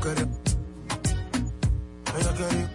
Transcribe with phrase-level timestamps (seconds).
[0.00, 0.28] no quería.
[2.18, 2.70] Ella quería.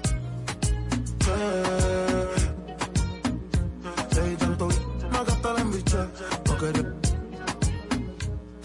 [4.24, 5.97] Ey, tanto me gasta la embiche,
[6.46, 6.94] no quería.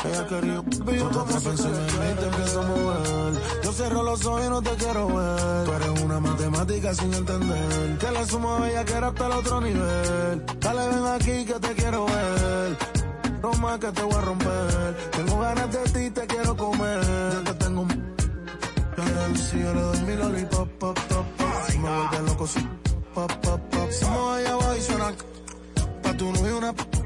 [0.05, 0.63] Ella quería.
[1.01, 3.63] Cuando te pensé en mí, te empiezo a mover.
[3.63, 5.65] Yo cierro los ojos y no te quiero ver.
[5.65, 7.99] Tú eres una matemática sin entender.
[7.99, 10.45] Que la suma bella que era hasta el otro nivel.
[10.61, 12.77] Dale, ven aquí que te quiero ver.
[13.43, 15.11] No más que te voy a romper.
[15.13, 16.27] Tengo ganas de ti, te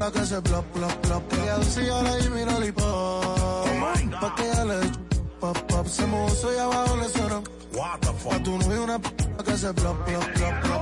[0.05, 1.33] una p*** que se plop, plop, plop.
[1.33, 3.67] Ella si yo le doy mi lollipop.
[4.21, 4.81] Pa' que ella le
[5.41, 5.87] pop, pop.
[5.87, 7.43] Se uso y abajo le suena.
[7.75, 8.43] What the Pa' fuck?
[8.43, 9.11] tu novio una p***
[9.45, 10.74] que se plop, plop, plop, plop.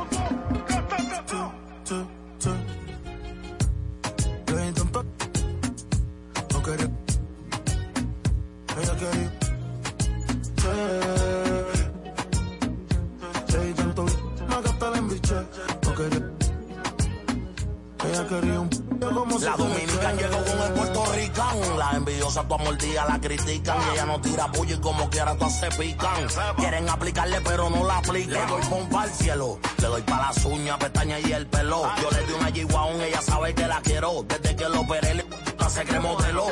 [24.12, 26.26] No tira puño y como quiera todas se pican.
[26.56, 28.34] Quieren aplicarle pero no la aplican.
[28.34, 29.58] Le doy pompa al cielo.
[29.78, 31.82] Le doy pa' las uñas, pestañas y el pelo.
[32.02, 34.22] Yo le di una yiguaón, ella sabe que la quiero.
[34.28, 35.24] Desde que lo operé, le
[35.70, 36.44] se cremodelo.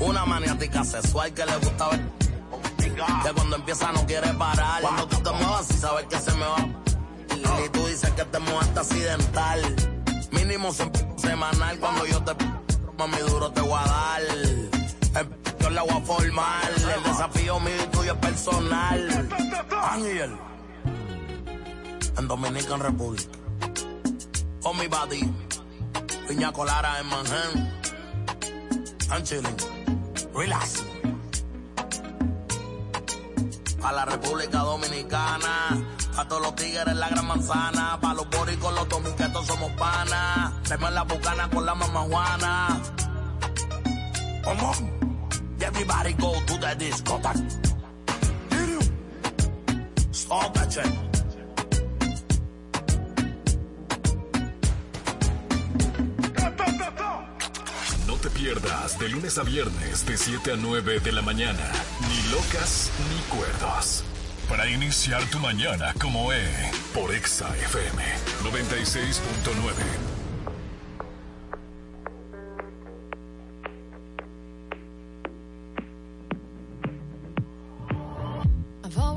[0.00, 2.00] Una maniática sexual que le gusta ver.
[2.78, 4.80] Que cuando empieza no quiere parar.
[4.80, 6.66] Cuando tú te muevas y sabes que se me va.
[7.64, 9.76] Y tú dices que te muevaste accidental.
[10.30, 12.32] Mínimo se- semanal cuando yo te
[12.96, 14.22] mami duro te voy a dar.
[15.64, 16.60] Yo la voy a.
[16.94, 19.28] El desafío mío y tuyo es personal.
[19.90, 20.36] Ángel.
[22.18, 23.26] En Dominican Republic.
[24.62, 25.22] Oh mi body.
[26.28, 27.80] Piña colada en Manhattan.
[29.10, 29.56] I'm chilling.
[30.34, 30.84] Relax.
[33.82, 35.82] A la República Dominicana,
[36.18, 40.62] a todos los tigres en la gran manzana, pa' los boricos, los dominicanos somos panas,
[40.64, 42.80] tenemos la bucana con la mamá Juana.
[44.44, 44.93] Come on,
[45.64, 47.42] everybody go to the discotheque.
[50.12, 50.54] Stop.
[58.06, 61.70] No te pierdas de lunes a viernes de 7 a 9 de la mañana.
[62.08, 64.04] Ni locas ni cuerdos.
[64.48, 66.44] Para iniciar tu mañana como E.
[66.92, 68.02] Por Exa FM
[68.42, 70.23] 96.9.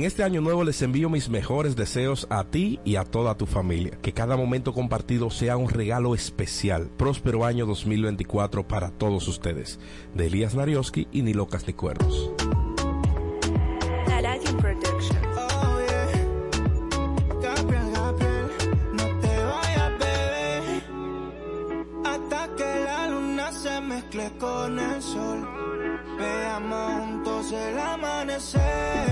[0.00, 3.44] En este año nuevo les envío mis mejores deseos a ti y a toda tu
[3.44, 3.98] familia.
[4.00, 6.88] Que cada momento compartido sea un regalo especial.
[6.96, 9.78] Próspero año 2024 para todos ustedes.
[10.14, 11.98] De Elías Narioski y Ni Locas ni con
[24.78, 25.46] el sol.
[26.18, 29.09] Veamos juntos el amanecer.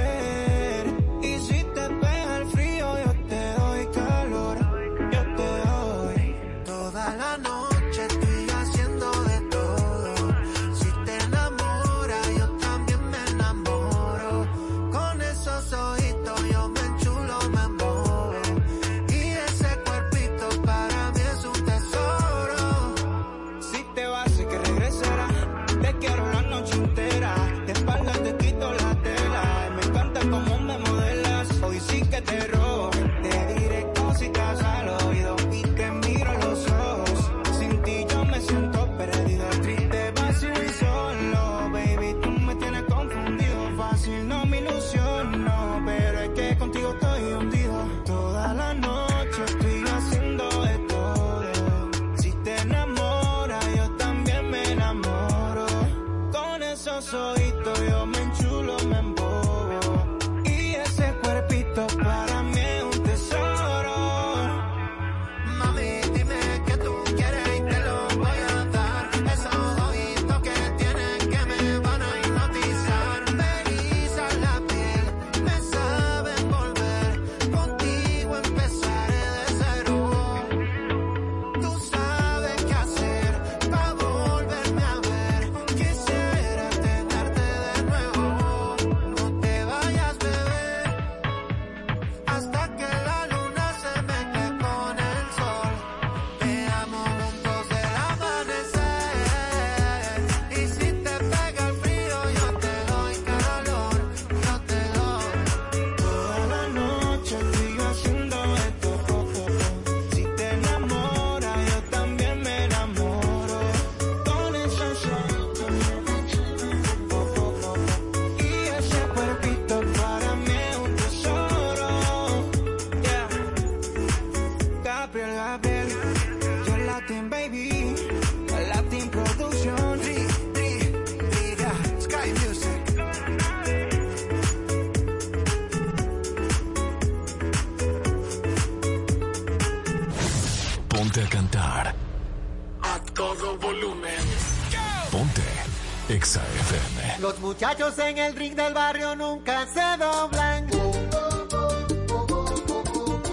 [147.60, 150.70] Muchachos en el ring del barrio nunca se doblan.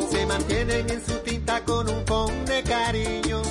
[0.10, 3.44] Se mantienen en su tinta con un con de cariño.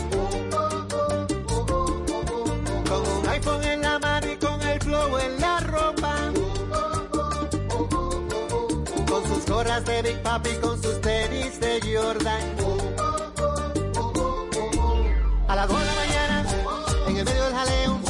[2.89, 6.15] Con un iPhone en la mano y con el flow en la ropa.
[9.09, 12.43] Con sus gorras de Big Papi, con sus tenis de Jordan.
[15.47, 16.45] A las 2 de la mañana,
[17.07, 18.01] en el medio del jaleo,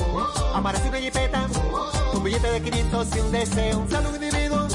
[0.55, 1.47] aparece una jipeta,
[2.25, 3.79] billete de 500 y un deseo.
[3.81, 4.67] Un saludo individuo,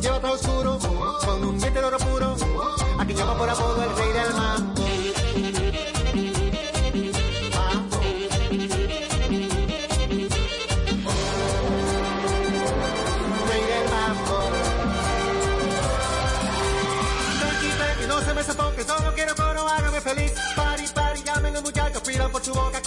[0.00, 0.78] lleva todo oscuro,
[1.24, 2.36] con un billete de oro puro,
[2.98, 4.87] a quien llama por apodo el rey del mambo.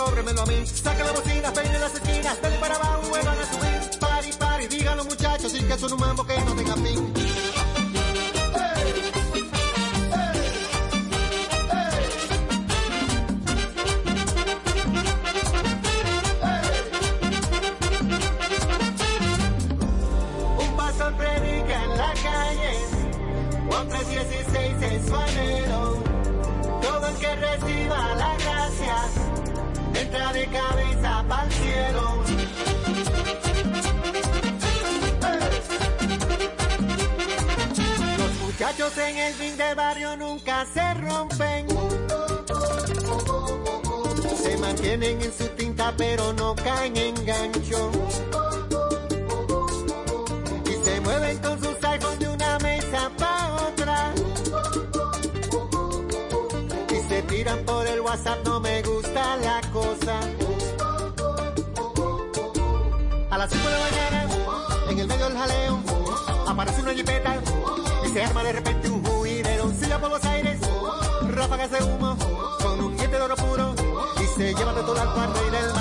[0.06, 0.65] Cóbremelo a mí.
[0.65, 4.00] Saca la bocina, peine las esquinas, dale para abajo, vuelvan a subir.
[4.00, 7.31] Pari, pari, digan los muchachos, y que son un mambo que no tenga fin.
[30.12, 32.24] De cabeza para el cielo.
[38.18, 41.68] Los muchachos en el ring de barrio nunca se rompen.
[44.44, 47.91] Se mantienen en su tinta pero no caen en gancho.
[50.65, 54.13] Y se mueven con sus iPhones de una mesa para otra.
[56.89, 59.78] Y se tiran por el WhatsApp, no me gusta la A
[63.38, 64.28] las 5 de la mañana,
[64.90, 65.80] en el medio del jaleo,
[66.46, 67.38] aparece una jipeta
[68.06, 69.72] y se arma de repente un juidero.
[69.72, 70.60] Silla por los aires,
[71.22, 72.18] ráfagas de humo,
[72.62, 73.74] con un diente de oro puro
[74.22, 75.81] y se lleva de todo al cuarto y del mambo.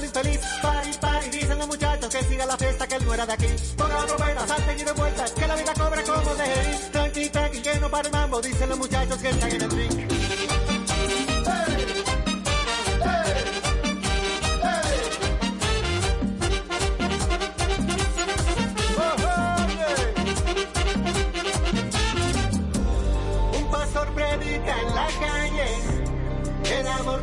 [0.00, 0.40] El infeliz.
[0.62, 3.46] Pari, pari, dicen los muchachos que siga la fiesta, que él no era de aquí.
[3.76, 6.92] Ponga la trompeta, salten y de vueltas, que la vida cobra como de ir.
[6.92, 10.10] Tranqui, tranqui, que no para el mambo, dicen los muchachos que están en el ring.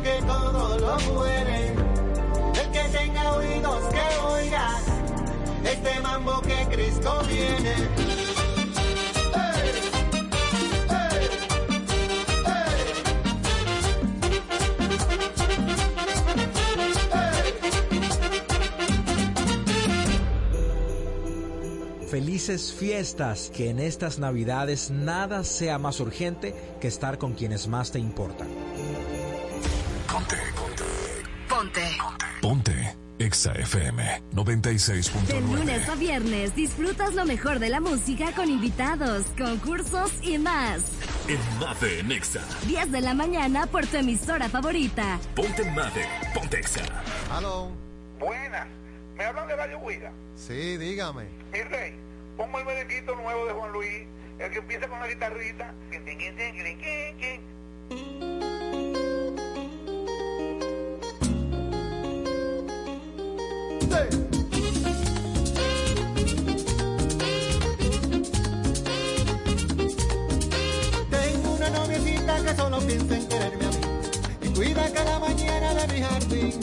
[0.02, 1.37] Que todo lo muere.
[3.78, 4.68] Que tenga oídos que oiga
[5.64, 7.74] este mambo que Cristo viene.
[22.10, 27.92] Felices fiestas, que en estas navidades nada sea más urgente que estar con quienes más
[27.92, 28.48] te importan.
[33.28, 35.26] Exa FM 96.9.
[35.26, 40.82] De lunes a viernes disfrutas lo mejor de la música con invitados, concursos y más.
[41.28, 42.40] En Made en Exa.
[42.66, 45.20] 10 de la mañana por tu emisora favorita.
[45.36, 46.06] Ponte en Made.
[46.32, 46.80] Ponte Exa.
[47.30, 47.70] Aló.
[48.18, 48.66] Buenas.
[49.14, 50.10] ¿Me hablan de Radio Huida?
[50.34, 51.24] Sí, dígame.
[51.52, 51.96] Mi rey,
[52.34, 54.06] pongo el merenguito nuevo de Juan Luis,
[54.38, 55.74] el que empieza con la guitarrita.
[71.10, 73.78] Tengo una noviecita que solo piensa en quererme a mí
[74.42, 76.60] y cuida cada mañana de mi jardín.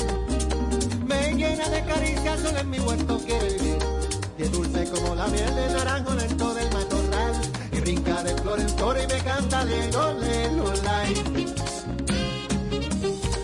[1.08, 3.78] Me llena de caricias, solo en mi huerto quiere vivir.
[4.38, 7.34] Y es dulce como la miel de naranjo lento del matorral.
[7.72, 11.14] Y brinca de flor en flor y me canta lelo, lelo, lai.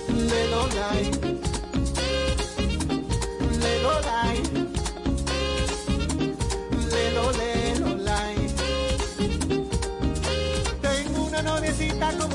[0.09, 1.20] Lelo,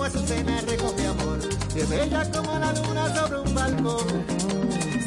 [0.06, 1.40] Azucena, rico mi amor.
[1.74, 4.06] Y es bella como la luna sobre un balcón.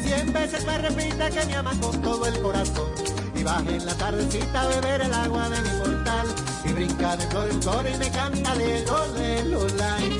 [0.04, 2.90] Cien veces me repite que me ama con todo el corazón.
[3.34, 6.26] Y baja en la tardecita a beber el agua de mi portal.
[6.66, 10.10] Y brinca de flor en flor y me canta lelo, lelo, lai.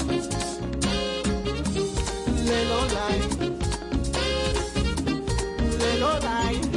[2.46, 3.20] Lelo, lai.
[5.78, 6.69] Lelo, lai.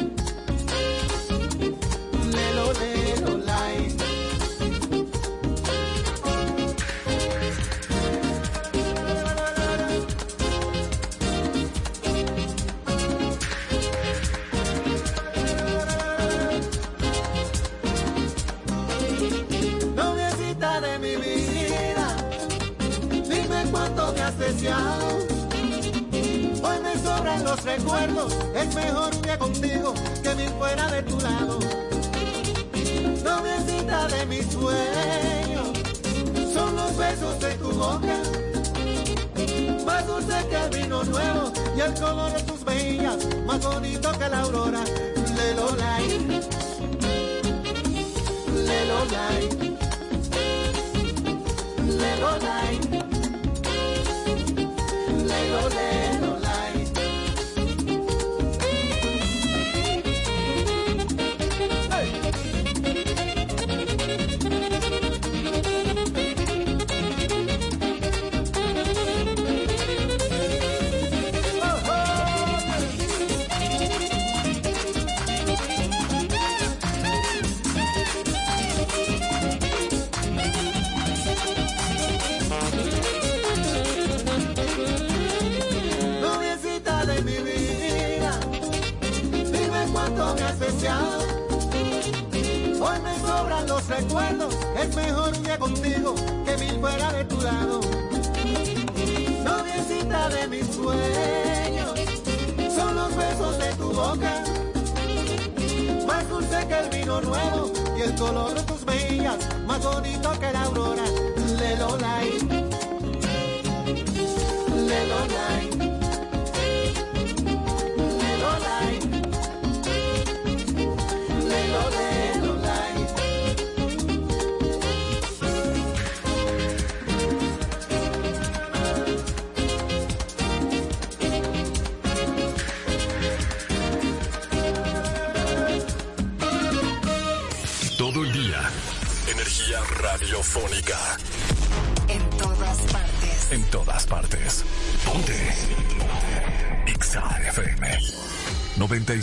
[44.29, 44.62] Bonito que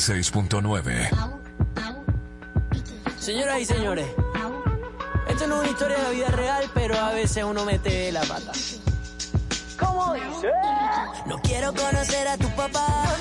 [0.01, 1.11] 96.9.
[3.19, 4.07] Señoras y señores,
[5.29, 8.23] esto no es una historia de la vida real, pero a veces uno mete la
[8.23, 8.53] pata.
[9.79, 10.49] ¿Cómo dice?
[11.27, 13.15] No quiero conocer a tu papá,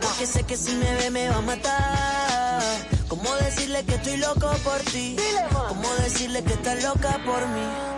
[0.00, 2.62] porque sé que si me ve me va a matar.
[3.08, 5.16] ¿Cómo decirle que estoy loco por ti?
[5.68, 7.91] ¿Cómo decirle que estás loca por mí?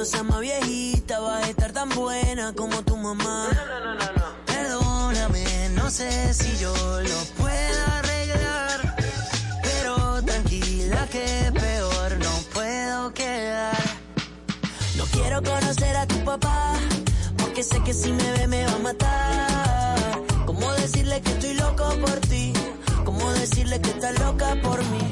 [0.00, 3.48] cuando sea más viejita vas a estar tan buena como tu mamá.
[3.54, 8.96] No, no, no, no, Perdóname, no sé si yo lo pueda arreglar.
[9.62, 13.76] Pero tranquila que peor no puedo quedar.
[14.96, 16.78] No quiero conocer a tu papá,
[17.36, 20.22] porque sé que si me ve me va a matar.
[20.46, 22.54] ¿Cómo decirle que estoy loco por ti?
[23.04, 25.09] ¿Cómo decirle que estás loca por mí?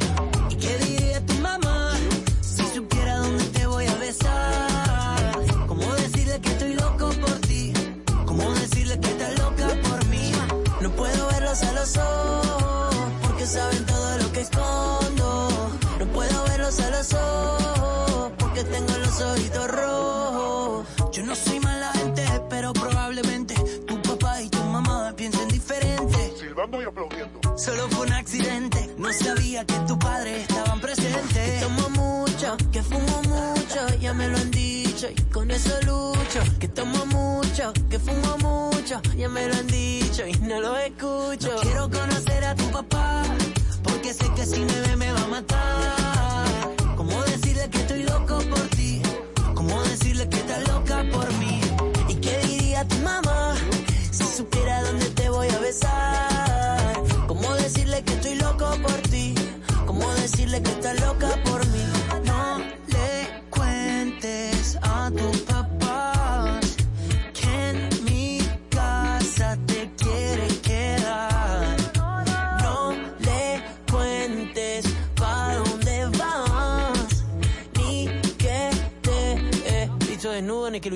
[18.59, 20.87] Porque tengo los ojitos rojos.
[21.13, 23.55] Yo no soy mala gente, pero probablemente
[23.87, 26.35] tu papá y tu mamá piensen diferente.
[26.39, 27.41] Silbando y aplaudiendo.
[27.57, 31.33] Solo fue un accidente, no sabía que tu padre estaban presentes.
[31.33, 36.41] Que tomo mucho, que fumo mucho, ya me lo han dicho y con eso lucho.
[36.59, 41.53] Que tomo mucho, que fumo mucho, ya me lo han dicho y no lo escucho.
[41.55, 41.91] No quiero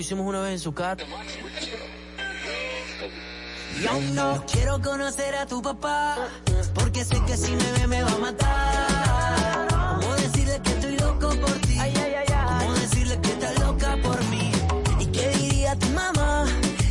[0.02, 1.04] hicimos una vez en su casa.
[3.80, 6.16] Yo no quiero conocer a tu papá,
[6.74, 9.68] porque sé que si me ve me va a matar.
[10.00, 11.78] ¿Cómo decirle que estoy loco por ti?
[12.58, 14.52] ¿Cómo decirle que estás loca por mí?
[14.98, 16.46] ¿Y qué diría tu mamá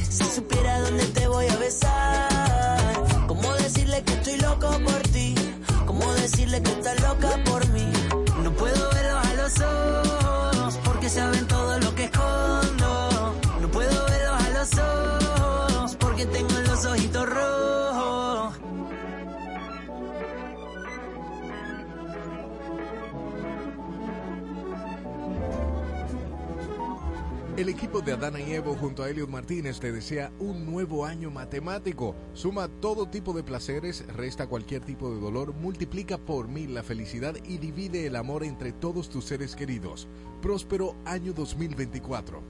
[0.09, 3.27] si supiera dónde te voy a besar?
[3.27, 5.35] ¿Cómo decirle que estoy loco por ti?
[5.85, 7.70] ¿Cómo decirle que estás loca por mí?
[28.11, 32.13] De Adana y Evo junto a Elliot Martínez te desea un nuevo año matemático.
[32.33, 37.35] Suma todo tipo de placeres, resta cualquier tipo de dolor, multiplica por mil la felicidad
[37.47, 40.09] y divide el amor entre todos tus seres queridos.
[40.41, 42.41] Próspero año 2024.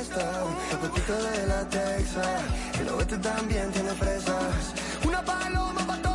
[0.00, 0.44] Fiesta.
[0.72, 2.42] El potito de la Texas,
[2.80, 4.72] el oeste también tiene fresas.
[5.06, 6.09] Una paloma para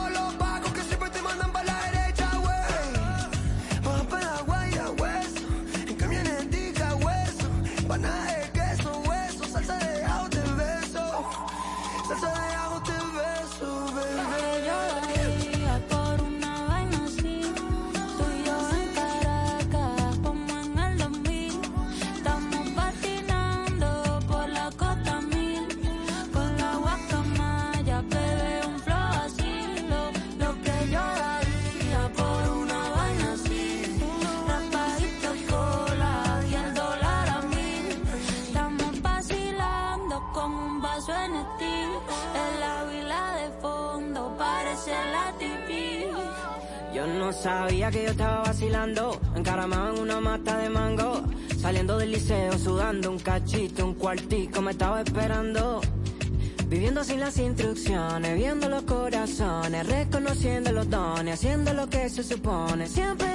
[53.03, 55.81] un cachito, un cuartico, me estaba esperando.
[56.67, 62.88] Viviendo sin las instrucciones, viendo los corazones, reconociendo los dones, haciendo lo que se supone,
[62.88, 63.27] siempre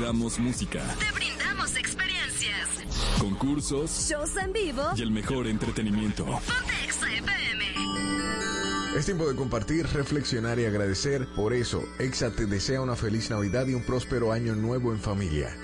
[0.00, 2.68] damos música, Te brindamos experiencias.
[3.18, 4.82] concursos Shows en vivo.
[4.96, 6.24] y el mejor entretenimiento.
[6.24, 7.64] Ponte Exa FM.
[8.96, 11.26] Es tiempo de compartir, reflexionar y agradecer.
[11.36, 15.54] Por eso, Exa te desea una feliz Navidad y un próspero año nuevo en familia.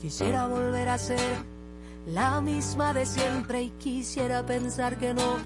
[0.00, 1.18] Quisiera volver a ser
[2.06, 5.38] la misma de siempre y quisiera pensar que no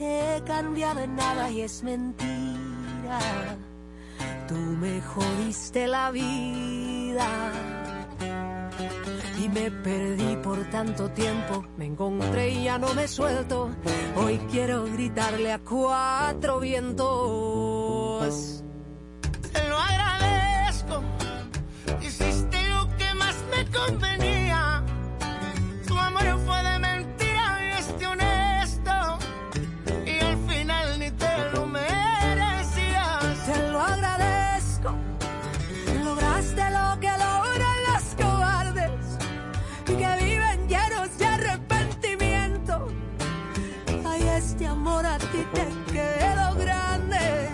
[0.00, 3.18] he cambiado en nada y es mentira.
[4.48, 7.52] Tú me jodiste la vida
[9.38, 11.64] y me perdí por tanto tiempo.
[11.76, 13.70] Me encontré y ya no me suelto.
[14.16, 17.04] Hoy quiero gritarle a cuatro vientos.
[19.52, 21.02] Te lo agradezco.
[22.02, 24.29] Hiciste lo que más me convenía.
[45.06, 47.50] A ti te quedó grande.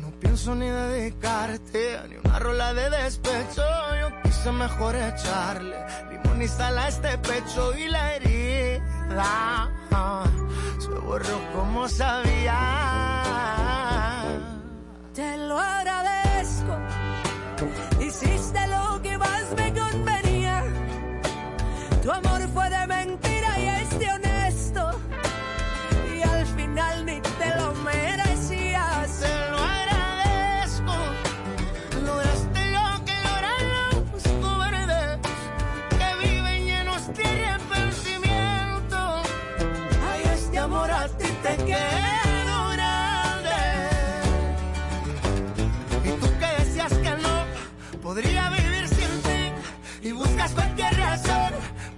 [0.00, 3.62] No pienso ni dedicarte ni una rola de despecho.
[4.00, 5.76] Yo quise mejor echarle
[6.10, 9.70] limón y sal a este pecho y la herida
[10.78, 12.58] se borró como sabía.
[15.14, 16.13] Te lo agradezco.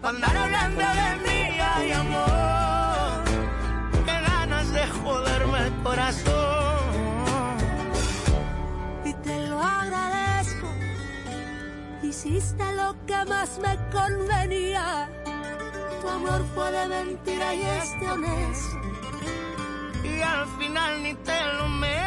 [0.09, 1.59] Andar hablando de mí.
[1.75, 3.25] Ay, amor,
[4.05, 6.37] qué ganas de joderme el corazón.
[9.05, 10.69] y te lo agradezco.
[12.03, 15.09] Hiciste lo que más me convenía.
[16.01, 18.77] Tu amor fue de mentira y este honesto.
[20.05, 22.06] y al final ni te lo merecías.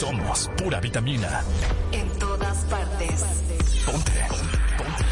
[0.00, 1.44] Somos pura vitamina.
[1.92, 3.22] En todas partes.
[3.84, 4.12] Ponte.
[4.78, 5.04] Ponte.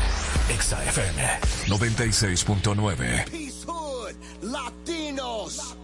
[0.48, 1.22] Exa FM
[1.66, 3.24] 96.9.
[3.31, 5.77] Peace Hood, Latinos.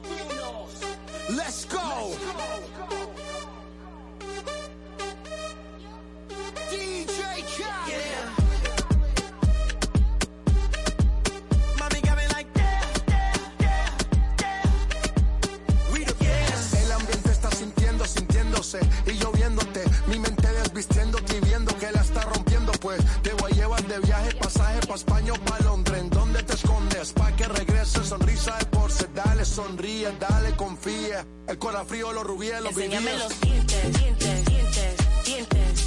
[20.91, 22.73] Y viendo que la está rompiendo.
[22.81, 26.01] Pues te voy a llevar de viaje, pasaje pa' España o pa' Londres.
[26.01, 27.13] ¿En dónde te escondes?
[27.13, 29.13] Pa' que regreses, sonrisa de por ser.
[29.15, 31.27] Dale, sonríe, dale, confía.
[31.47, 33.23] El corazón frío, los rubíes, los Enséñame vivíes.
[33.23, 35.85] los dientes, dientes, dientes, dientes.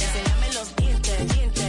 [0.00, 1.61] Enséñame los dientes, dientes,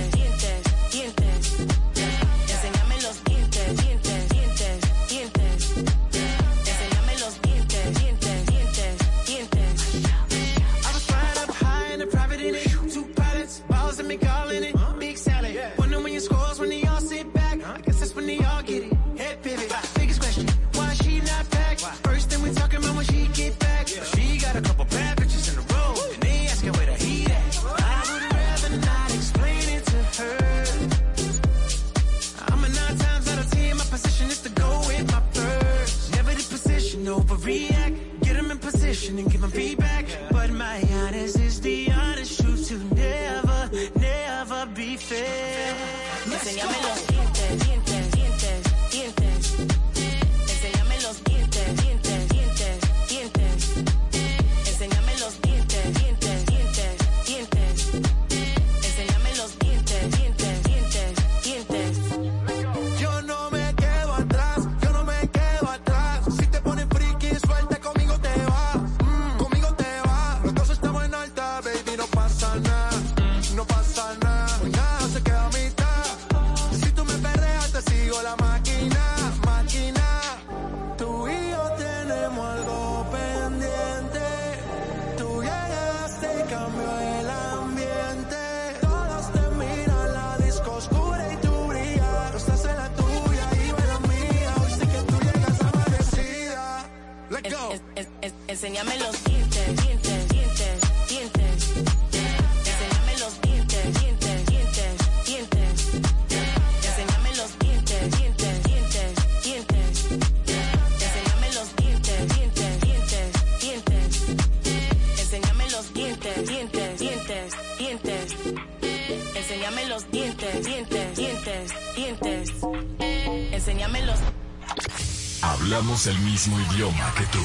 [126.04, 127.40] Hablamos el mismo idioma que tú.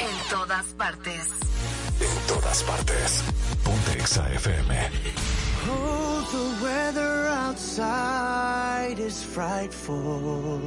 [0.00, 1.28] En todas partes.
[2.00, 3.22] En todas partes.
[3.62, 4.74] Ponte Exa FM.
[5.68, 10.60] Oh, the weather outside is frightful.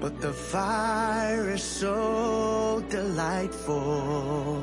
[0.00, 4.62] But the fire is so delightful.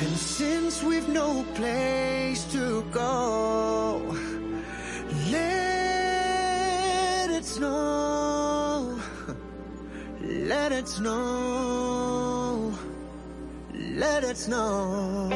[0.00, 3.59] And since we've no place to go,
[10.70, 12.72] Let it snow.
[13.74, 15.28] Let it snow.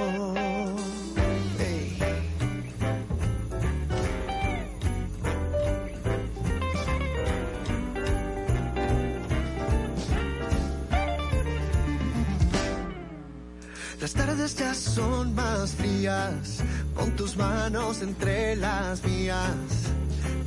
[14.00, 16.62] Las tardes ya son más frías,
[16.94, 19.93] con tus manos entre las mías.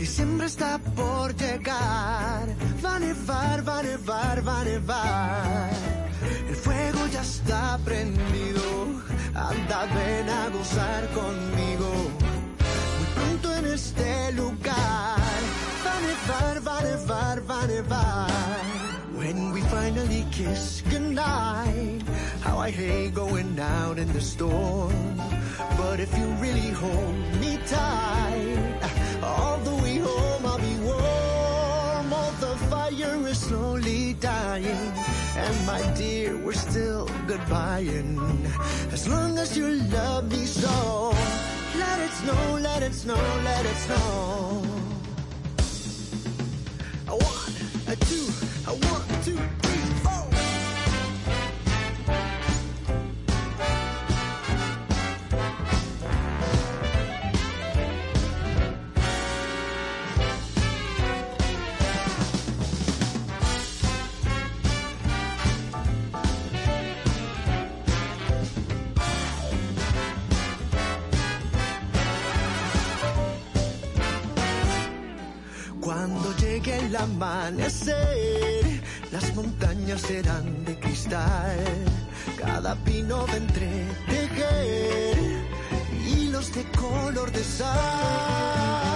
[0.07, 2.47] Diciembre está por llegar,
[2.83, 5.69] va a nevar, va a nevar, va a nevar.
[6.47, 8.63] El fuego ya está prendido,
[9.35, 11.89] anda ven a gozar conmigo.
[12.97, 15.19] Muy pronto en este lugar,
[15.85, 18.31] va a nevar, va a nevar, va a nevar.
[19.13, 22.01] When we finally kiss goodnight,
[22.41, 25.17] how I hate going out in the storm.
[25.77, 28.79] But if you really hold me tight,
[29.21, 29.76] all the
[32.97, 34.93] fire is slowly dying,
[35.35, 38.17] and my dear, we're still goodbying.
[38.91, 41.13] As long as you love me so,
[41.77, 44.63] let it snow, let it snow, let it snow.
[47.07, 47.53] A one,
[47.87, 48.27] a two,
[48.67, 49.66] a
[76.99, 78.81] amanecer,
[79.11, 81.59] las montañas serán de cristal.
[82.39, 85.17] Cada pino de entretejer
[86.05, 88.86] hilos de color de sal.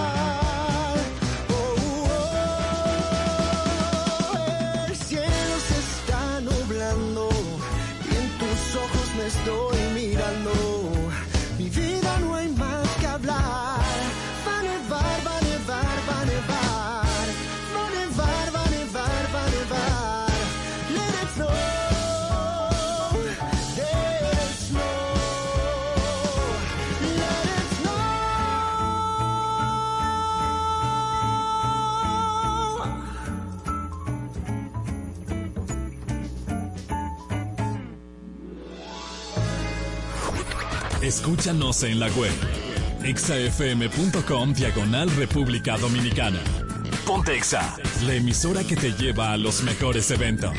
[41.02, 42.32] Escúchanos en la web
[43.02, 46.38] exafm.com diagonal República Dominicana.
[47.04, 50.54] Pontexa, la emisora que te lleva a los mejores eventos.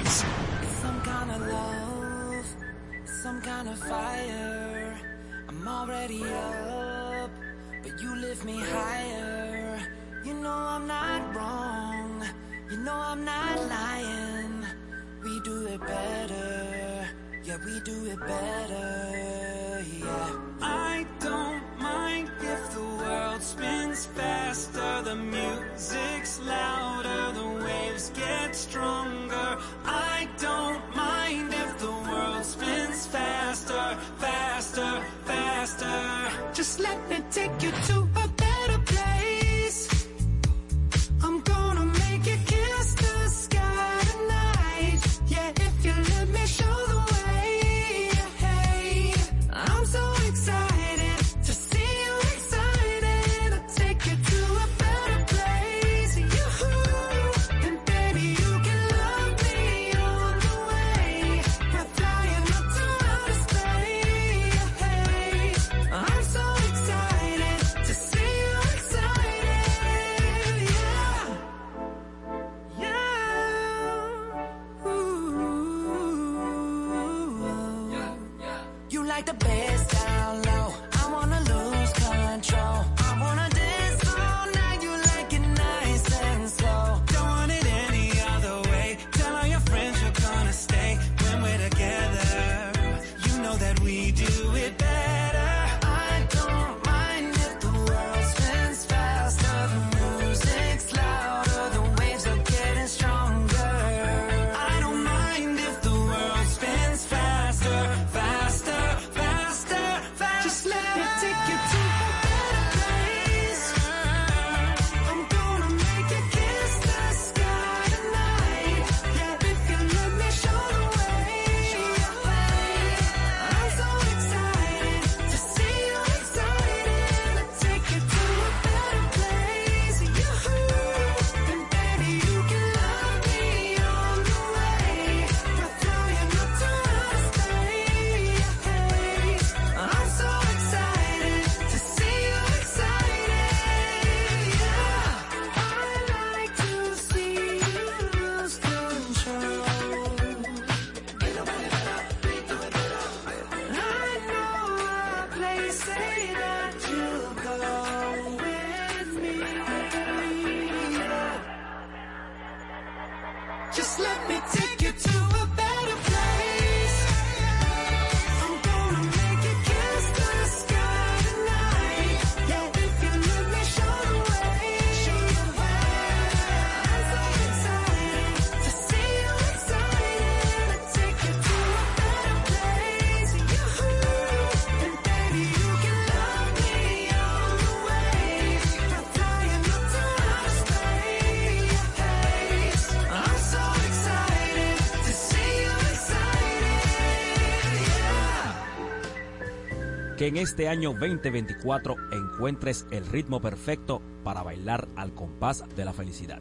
[200.33, 206.39] en este año 2024 encuentres el ritmo perfecto para bailar al compás de la felicidad.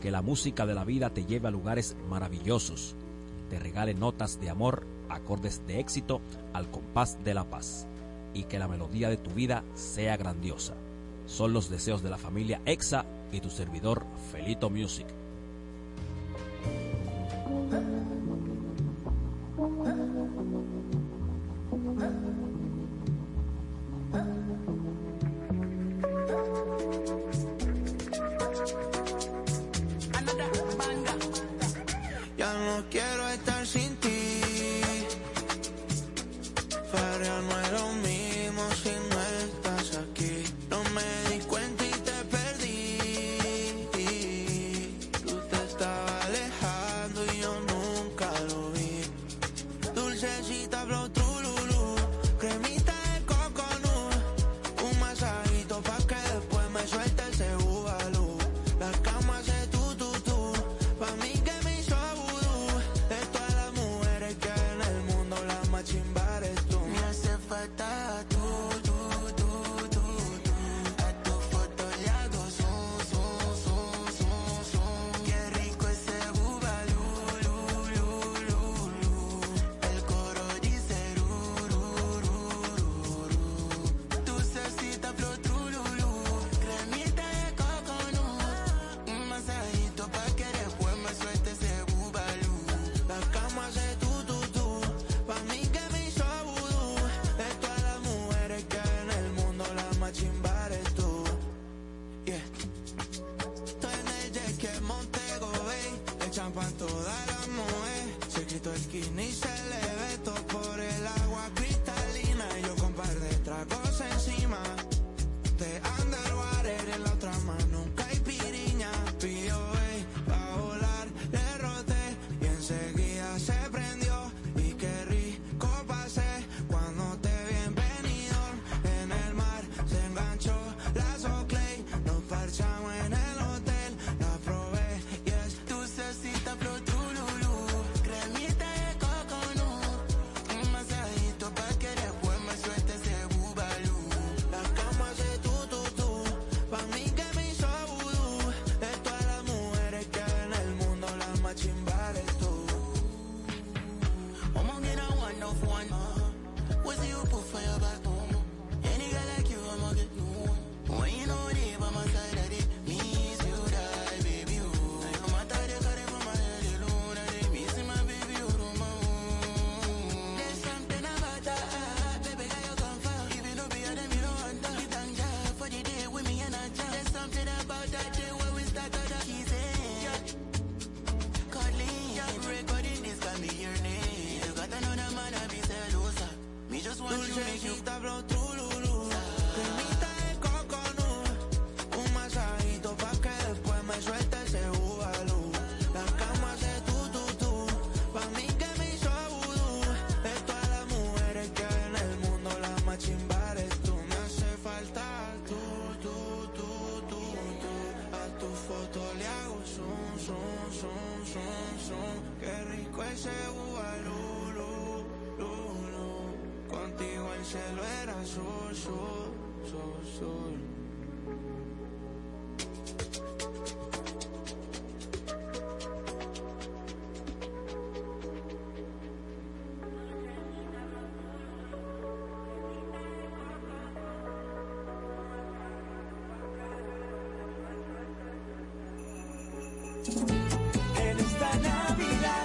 [0.00, 2.94] Que la música de la vida te lleve a lugares maravillosos,
[3.50, 6.20] te regale notas de amor, acordes de éxito
[6.52, 7.88] al compás de la paz
[8.32, 10.74] y que la melodía de tu vida sea grandiosa.
[11.26, 15.06] Son los deseos de la familia EXA y tu servidor Felito Music.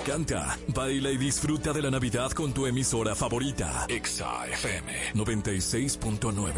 [0.05, 3.85] Canta, baila y disfruta de la Navidad con tu emisora favorita.
[3.87, 6.51] XAFM96.9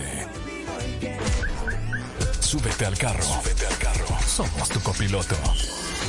[2.39, 3.23] Súbete al carro.
[3.23, 4.05] Súbete al carro.
[4.27, 5.35] Somos tu copiloto.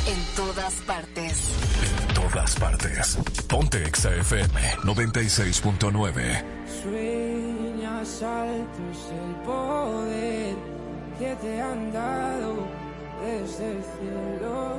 [0.07, 1.39] En todas partes.
[1.83, 3.19] En todas partes.
[3.49, 4.51] Ponte Exafm
[4.83, 6.45] 96.9.
[6.83, 10.57] Sueñas altos el poder
[11.19, 12.67] que te han dado
[13.23, 14.79] desde el cielo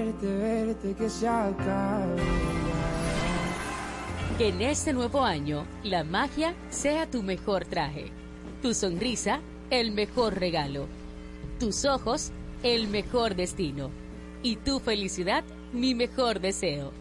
[0.27, 1.27] verte, que se.
[4.37, 8.11] Que en este nuevo año la magia sea tu mejor traje,
[8.61, 10.87] tu sonrisa el mejor regalo,
[11.59, 12.31] tus ojos
[12.63, 13.89] el mejor destino
[14.43, 15.43] y tu felicidad
[15.73, 16.91] mi mejor deseo.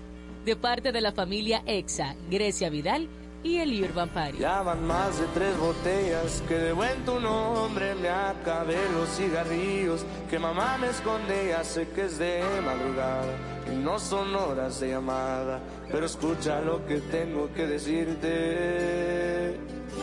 [0.44, 3.08] De parte de la familia EXA, Grecia Vidal
[3.42, 4.38] y el Urban Party.
[4.38, 10.04] Ya van más de tres botellas que de buen tu nombre me acabé los cigarrillos
[10.28, 13.32] que mamá me esconde ya sé que es de madrugada
[13.72, 15.60] y no son horas de llamada
[15.90, 19.58] pero escucha lo que tengo que decirte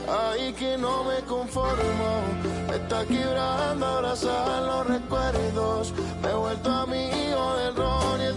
[0.07, 2.21] Ay, que no me conformo,
[2.69, 5.93] me está quebrando abrazar los recuerdos.
[6.21, 8.33] Me he vuelto amigo del ron y el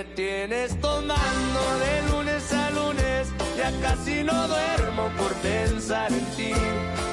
[0.00, 6.52] me tienes tomando de lunes a lunes ya casi no duermo por pensar en ti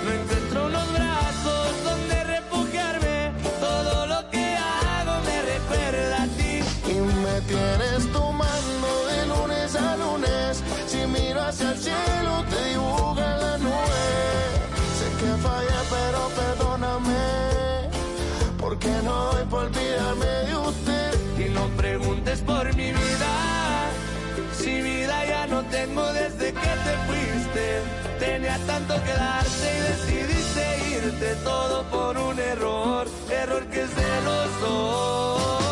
[0.03, 6.53] no encuentro unos brazos donde refugiarme todo lo que hago me recuerda a ti
[6.93, 10.63] Y me tienes tomando de lunes a lunes.
[10.87, 14.03] Si miro hacia el cielo, te dibuja la nube.
[14.97, 17.25] Sé que fallé, pero perdóname.
[18.57, 20.36] Porque no doy por olvidarme
[25.57, 27.81] no tengo desde que te fuiste.
[28.19, 30.63] Tenía tanto que darte y decidiste
[30.97, 31.35] irte.
[31.43, 35.66] Todo por un error error que es de los dos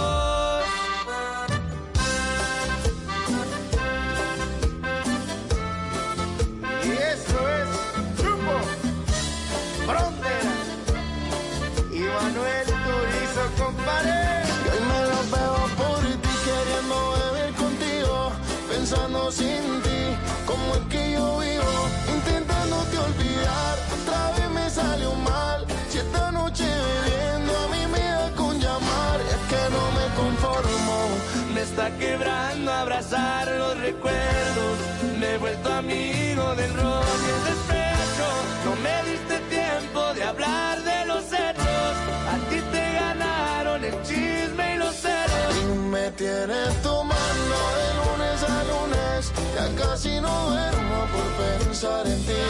[31.76, 34.76] está quebrando abrazar los recuerdos.
[35.19, 38.28] Me he vuelto amigo del ron y el despecho.
[38.63, 41.93] No me diste tiempo de hablar de los hechos.
[42.34, 45.53] A ti te ganaron el chisme y los celos.
[45.91, 52.43] Me tienes tomando de lunes a lunes, ya casi no duermo por pensar en ti.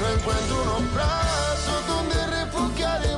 [0.00, 3.15] No encuentro unos brazos donde refugiarme,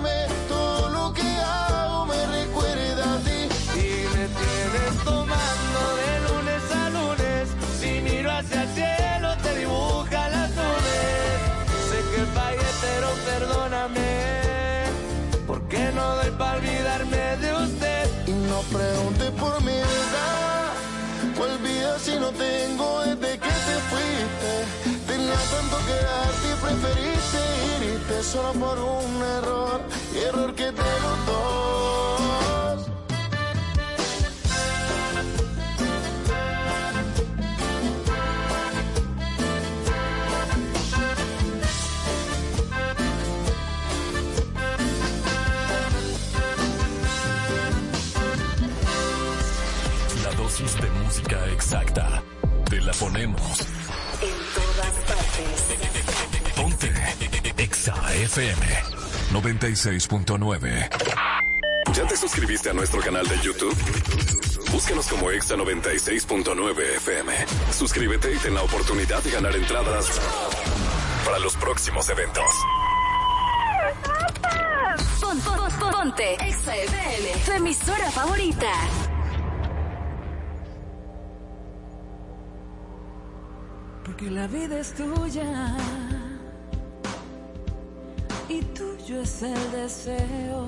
[26.69, 27.39] preferiste
[27.95, 29.81] irte solo por un error,
[30.29, 32.91] error que te los dos.
[50.23, 52.23] La dosis de música exacta.
[52.69, 53.61] Te la ponemos.
[54.21, 55.98] En todas partes.
[57.69, 58.65] Exa FM
[59.33, 60.89] 96.9.
[61.93, 63.77] ¿Ya te suscribiste a nuestro canal de YouTube?
[64.73, 67.33] Búscanos como Exa 96.9 FM.
[67.77, 70.19] Suscríbete y ten la oportunidad de ganar entradas
[71.27, 72.45] para los próximos eventos.
[75.21, 78.73] Pon- pon- pon- ponte Exa FM, tu emisora favorita.
[84.05, 85.77] Porque la vida es tuya
[88.49, 90.67] y tuyo es el deseo.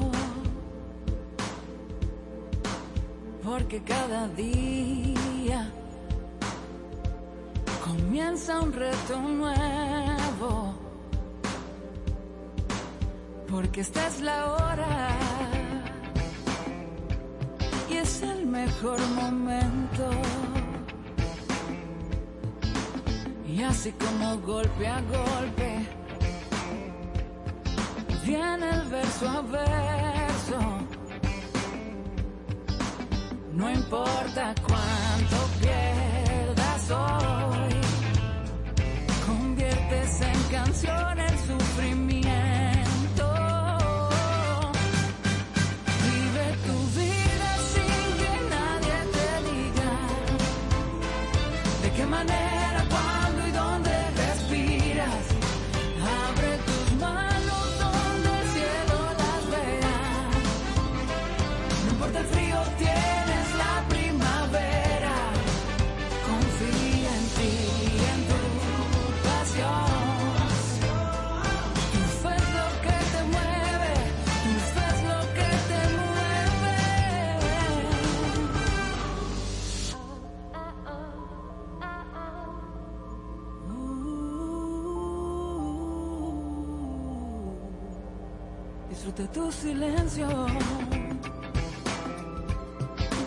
[3.43, 5.71] Porque cada día
[7.85, 10.75] comienza un reto nuevo.
[13.49, 15.11] Porque esta es la hora
[17.91, 20.11] y es el mejor momento.
[23.47, 25.70] Y así como golpe a golpe,
[28.31, 30.59] viene el verso a verso.
[33.53, 37.75] No importa cuánto pierdas hoy,
[39.27, 43.27] conviertes en canción el sufrimiento.
[46.05, 46.81] Vive tu
[89.21, 90.29] Disfruta tu silencio.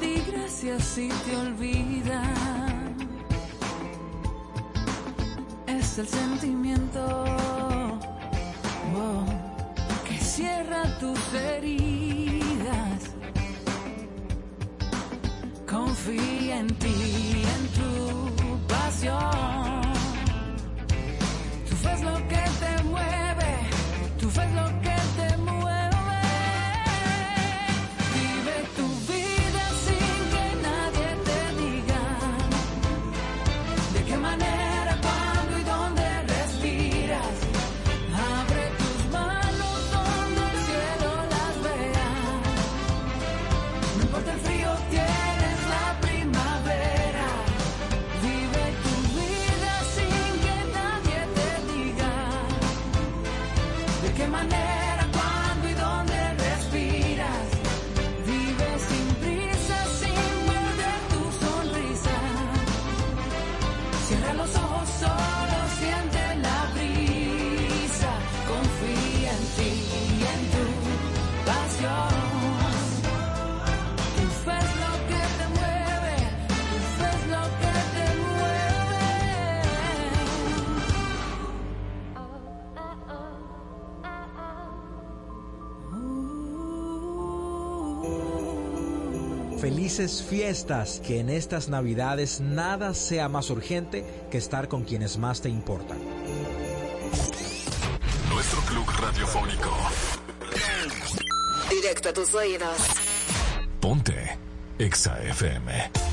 [0.02, 2.96] Di gracias si te olvidan.
[5.68, 7.00] Es el sentimiento
[8.94, 9.26] wow,
[10.08, 13.02] que cierra tus heridas.
[15.70, 19.83] Confía en ti, en tu pasión.
[89.94, 95.40] Felices fiestas, que en estas navidades nada sea más urgente que estar con quienes más
[95.40, 96.00] te importan.
[98.28, 99.70] Nuestro club radiofónico.
[101.70, 102.78] Directo a tus oídos.
[103.80, 104.36] Ponte
[104.80, 106.13] Exa FM.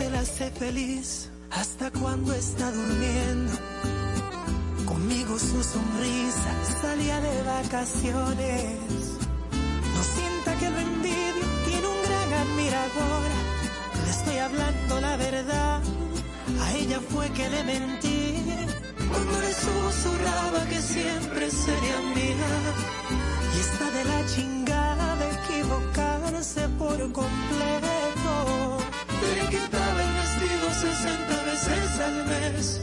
[0.00, 3.52] Usted la hace feliz hasta cuando está durmiendo.
[4.86, 8.78] Conmigo su sonrisa salía de vacaciones.
[9.94, 13.28] No sienta que lo envidio, tiene un gran admirador.
[14.04, 15.82] Le estoy hablando la verdad,
[16.62, 18.42] a ella fue que le mentí.
[19.06, 22.52] Cuando le susurraba que siempre sería mía.
[23.54, 27.89] Y está de la chingada equivocarse por completo.
[31.02, 32.80] 60 veces al mes.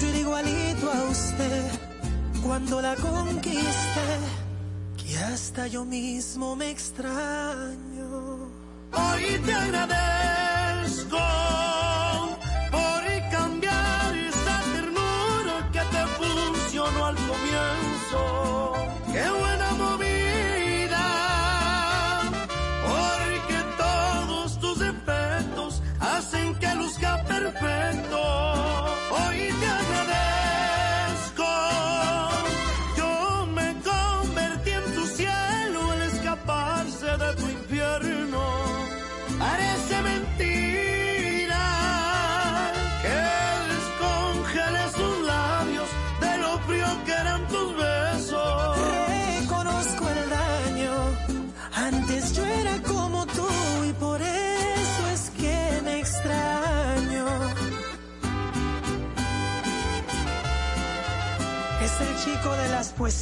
[0.00, 1.70] Yo era igualito a usted
[2.42, 4.08] cuando la conquisté.
[4.96, 8.08] Que hasta yo mismo me extraño.
[8.92, 10.39] Hoy te agradezco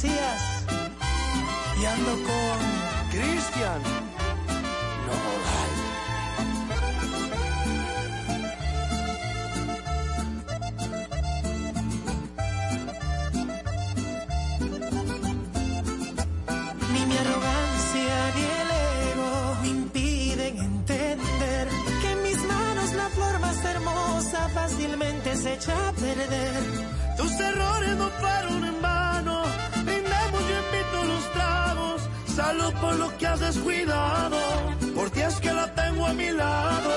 [0.01, 2.57] Y ando con
[3.11, 3.81] Cristian.
[16.93, 18.71] Ni mi arrogancia ni el
[19.11, 21.67] ego me impiden entender
[22.01, 26.89] que en mis manos la flor más hermosa fácilmente se echa a perder.
[27.17, 28.08] Tus errores no
[32.39, 34.39] Salud por lo que has descuidado.
[34.95, 36.91] Por ti es que la tengo a mi lado.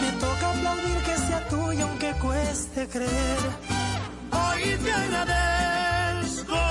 [0.00, 3.42] Me toca aplaudir que sea tuya aunque cueste creer.
[4.40, 6.65] Hoy te agradezco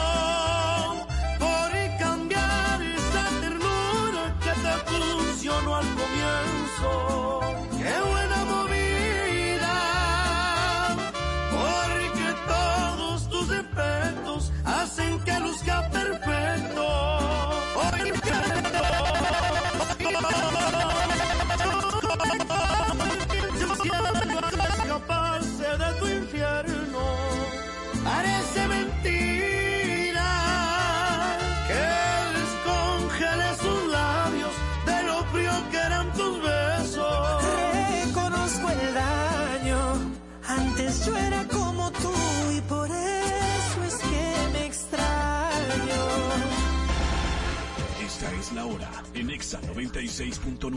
[49.16, 50.76] en Exa 96.9.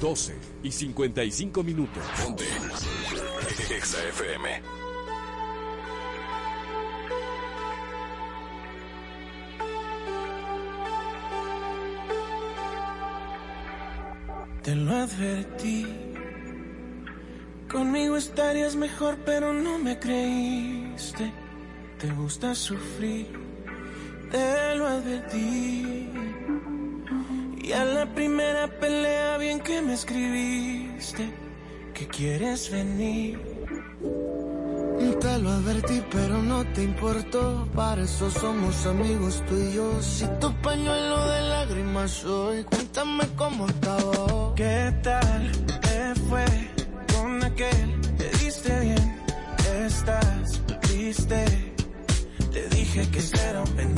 [0.00, 2.02] 12 y 55 minutos.
[2.22, 2.44] Ponte.
[3.74, 4.62] Exa FM.
[14.62, 15.86] Te lo advertí.
[17.70, 21.32] Conmigo estarías mejor, pero no me creíste.
[21.98, 23.28] Te gusta sufrir.
[24.30, 26.10] Te lo advertí.
[27.68, 31.30] Y a la primera pelea, bien que me escribiste.
[31.92, 33.38] Que quieres venir.
[35.20, 37.68] Te lo advertí, pero no te importó.
[37.74, 40.02] Para eso somos amigos tú y yo.
[40.02, 44.54] Si tu pañuelo de lágrimas soy, cuéntame cómo estaba.
[44.56, 46.46] ¿Qué tal te fue
[47.14, 48.00] con aquel?
[48.16, 49.22] Te diste bien,
[49.84, 51.44] estás triste.
[52.50, 53.97] Te dije que era un pendejo.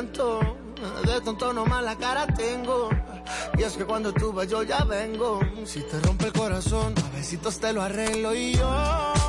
[0.00, 0.56] Miento.
[1.04, 2.88] De tonto nomás la cara tengo.
[3.58, 5.40] Y es que cuando tú vas yo ya vengo.
[5.64, 9.19] Si te rompe el corazón, a besitos te lo arreglo y yo.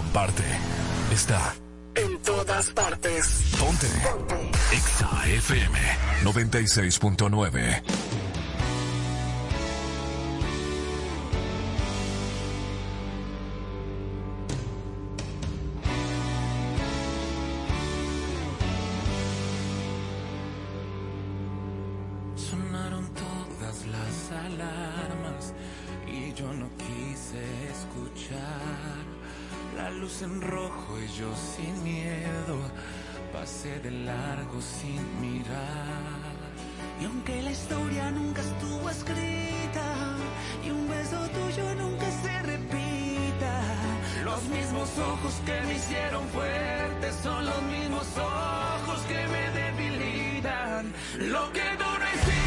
[0.00, 0.44] Comparte
[1.12, 1.54] está
[1.94, 3.42] En todas partes.
[3.58, 3.86] Ponte.
[4.72, 5.78] Exa FM
[6.22, 7.82] 96.9.
[33.60, 36.30] pasé de largo sin mirar.
[37.00, 39.86] Y aunque la historia nunca estuvo escrita,
[40.64, 43.52] y un beso tuyo nunca se repita,
[44.24, 50.92] los mismos ojos que me hicieron fuerte son los mismos ojos que me debilitan.
[51.18, 52.39] Lo que duro es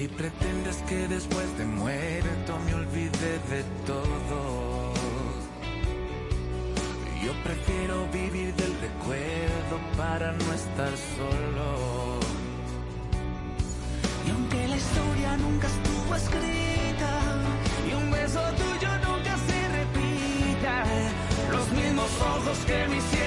[0.00, 4.94] Si pretendes que después de muerto me olvide de todo,
[7.22, 12.18] yo prefiero vivir del recuerdo para no estar solo.
[14.26, 17.20] Y aunque la historia nunca estuvo escrita,
[17.86, 18.69] y un beso tuyo
[22.18, 23.19] ojos que me.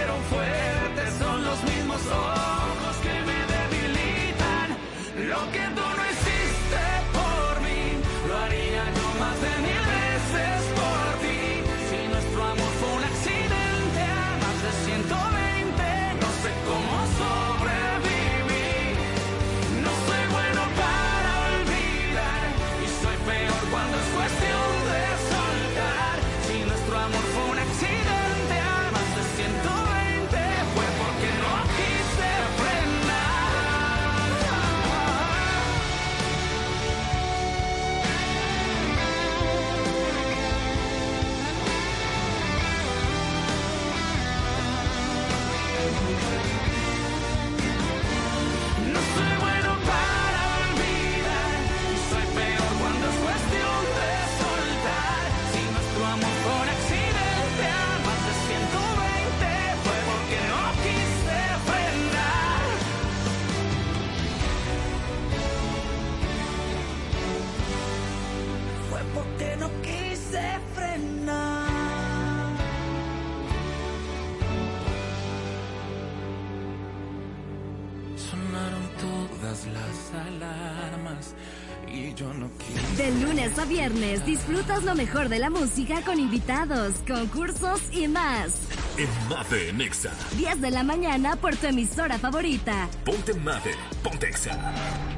[83.73, 88.61] viernes disfrutas lo mejor de la música con invitados, concursos y más.
[88.99, 90.11] En Mate en Exa.
[90.37, 92.87] 10 de la mañana por tu emisora favorita.
[93.03, 93.71] Ponte Mate,
[94.03, 95.12] ponte Exa.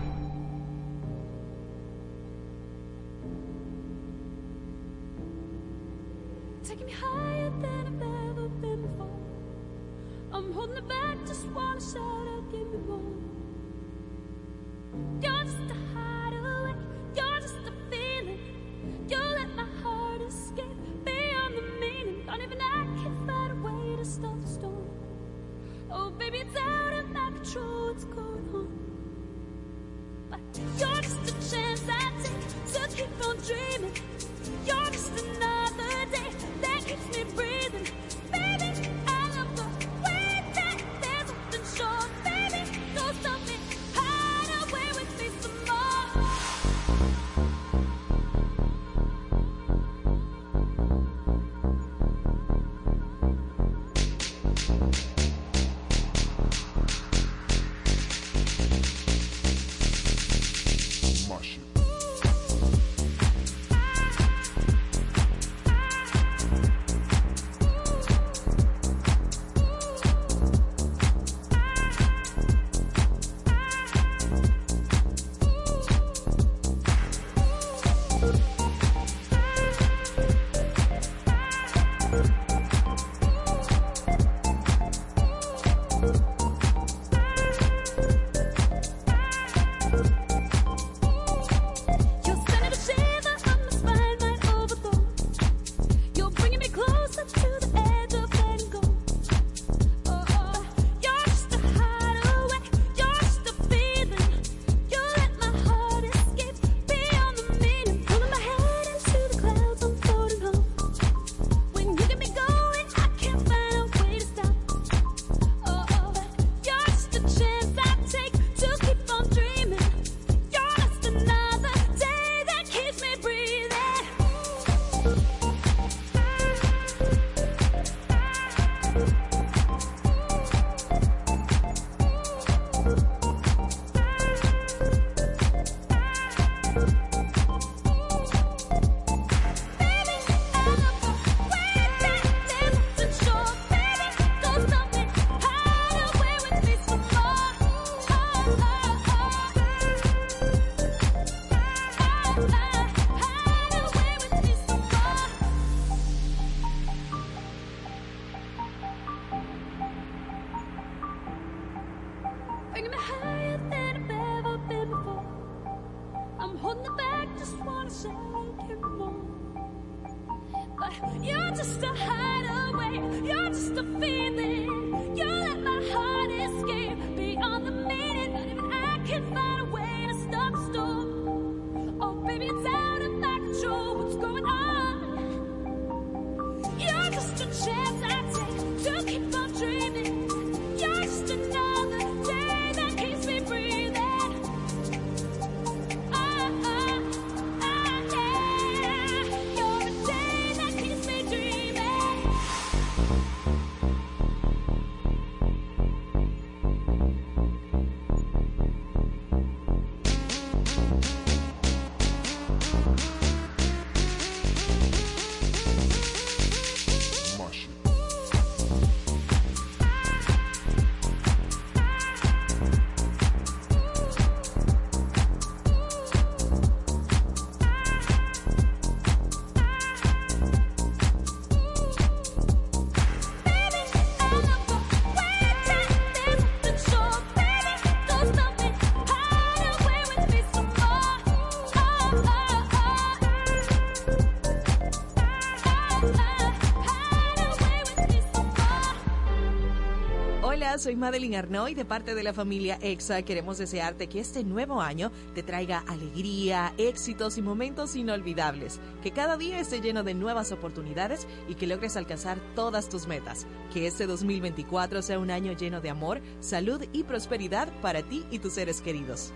[250.85, 253.23] soy Madeline Arnoy de parte de la familia EXA.
[253.23, 258.79] Queremos desearte que este nuevo año te traiga alegría, éxitos y momentos inolvidables.
[259.01, 263.47] Que cada día esté lleno de nuevas oportunidades y que logres alcanzar todas tus metas.
[263.73, 268.37] Que este 2024 sea un año lleno de amor, salud y prosperidad para ti y
[268.37, 269.33] tus seres queridos.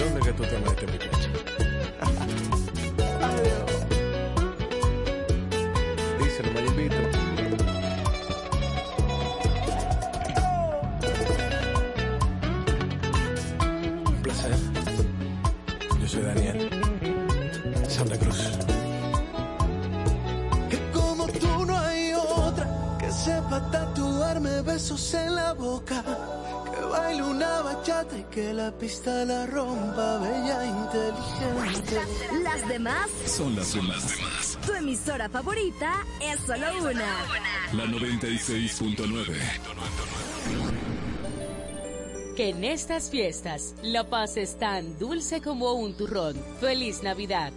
[0.00, 1.49] Milonga que tú te metes, muchacho.
[27.40, 31.98] una bachata y que la pista la rompa, bella inteligente.
[32.42, 34.58] Las demás son las demás.
[34.66, 37.16] Tu emisora favorita es solo una.
[37.72, 39.34] La 96.9.
[42.36, 46.36] Que en estas fiestas la paz es tan dulce como un turrón.
[46.60, 47.54] Feliz Navidad.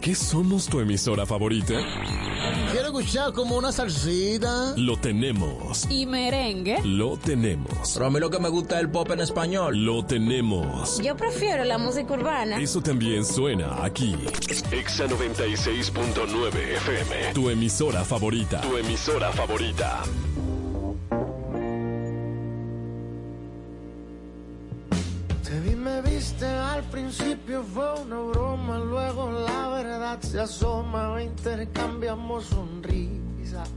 [0.00, 1.74] Qué somos tu emisora favorita?
[2.70, 4.74] Quiero escuchar como una salsita.
[4.76, 5.86] Lo tenemos.
[5.90, 6.78] ¿Y merengue?
[6.84, 7.92] Lo tenemos.
[7.94, 9.84] Pero a mí lo que me gusta es el pop en español.
[9.84, 11.00] Lo tenemos.
[11.02, 12.60] Yo prefiero la música urbana.
[12.60, 14.16] Eso también suena aquí.
[14.70, 17.32] Exa 96.9 FM.
[17.34, 18.60] Tu emisora favorita.
[18.60, 20.02] Tu emisora favorita.
[25.42, 29.45] Te vi, me viste, al principio fue una broma, luego la
[30.16, 33.68] verdad se asoma, intercambiamos sonrisas.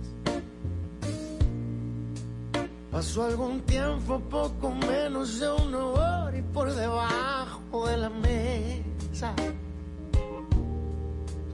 [2.92, 9.34] Pasó algún tiempo, poco menos de una hora y por debajo de la mesa.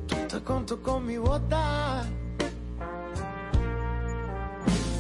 [0.08, 2.04] Tú te conto con mi bota.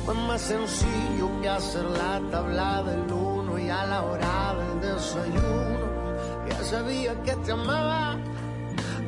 [0.05, 5.85] Fue más sencillo que hacer la tabla del uno y a la hora del desayuno.
[6.47, 8.17] Ya sabía que te amaba.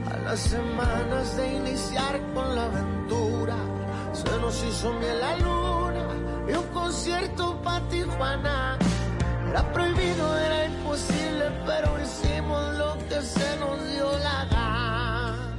[0.07, 3.55] A las semanas de iniciar con la aventura,
[4.13, 6.07] se nos hizo miel la luna
[6.47, 8.77] y un concierto para Tijuana.
[9.49, 15.57] Era prohibido, era imposible, pero hicimos lo que se nos dio la gana.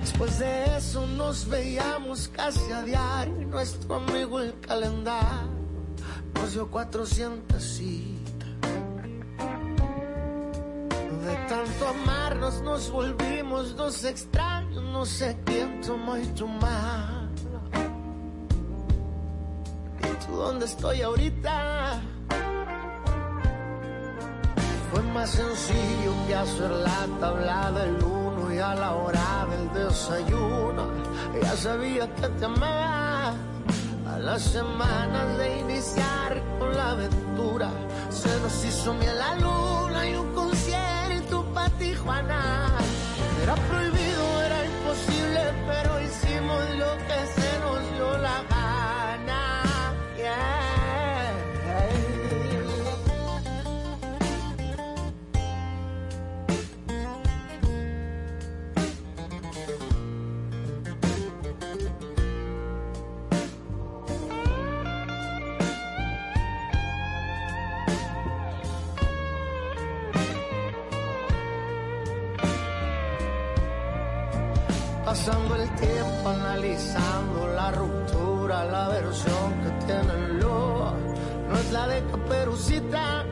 [0.00, 3.42] Después de eso nos veíamos casi a diario.
[3.42, 5.50] y Nuestro amigo el calendario
[6.34, 8.15] nos dio 400 citas.
[11.26, 14.80] De tanto amarnos nos volvimos dos extraños.
[14.80, 17.28] No sé quién tomó y tomar.
[19.98, 22.00] ¿Y tú dónde estoy ahorita?
[24.92, 30.86] Fue más sencillo que hacer la tabla del uno y a la hora del desayuno.
[31.42, 33.34] Ya sabía que te amaba.
[34.06, 37.68] A las semanas de iniciar con la aventura,
[38.10, 40.95] se nos hizo miel la luna y un concierto
[41.78, 42.78] Tijuana.
[43.42, 47.65] Era prohibido, era imposible, pero hicimos lo que se nos
[76.28, 80.92] analizando la ruptura, la versión que tiene el lobo,
[81.48, 83.24] no es la de caperucita.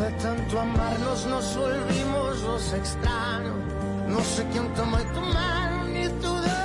[0.00, 3.56] De tanto amarnos nos volvimos los extraños.
[4.08, 6.56] No sé quién tomó y tu mano, ni tú de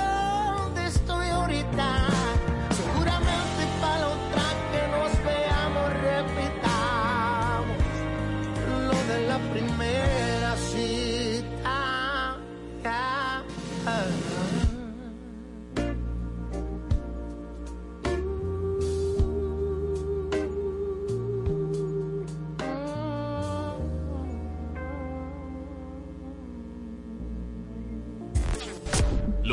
[0.56, 2.31] dónde estoy ahorita.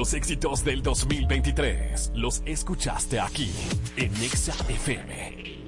[0.10, 3.52] Los éxitos del 2023 los escuchaste aquí
[3.96, 5.59] en Exa FM.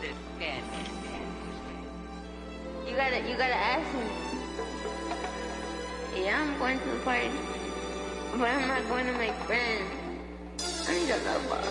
[0.00, 0.62] This skin.
[2.86, 4.00] You gotta, you gotta ask me.
[6.22, 7.30] Yeah, I'm going to the party,
[8.32, 9.82] but I'm not going to make friends.
[10.88, 11.62] I need a lover.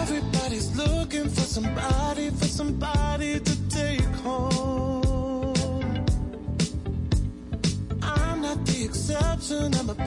[0.00, 5.54] Everybody's looking for somebody, for somebody to take home.
[8.02, 9.94] I'm not the exception, I'm a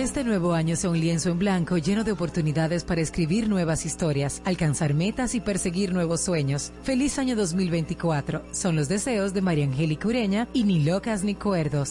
[0.00, 4.40] Este nuevo año sea un lienzo en blanco lleno de oportunidades para escribir nuevas historias,
[4.46, 6.72] alcanzar metas y perseguir nuevos sueños.
[6.84, 8.42] Feliz año 2024.
[8.50, 11.90] Son los deseos de María Angélica Ureña y Ni Locas ni Cuerdos.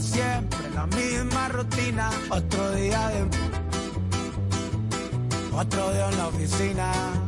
[0.00, 2.10] siempre, la misma rutina.
[2.30, 3.22] Otro día de.
[5.56, 7.25] Otro día en la oficina.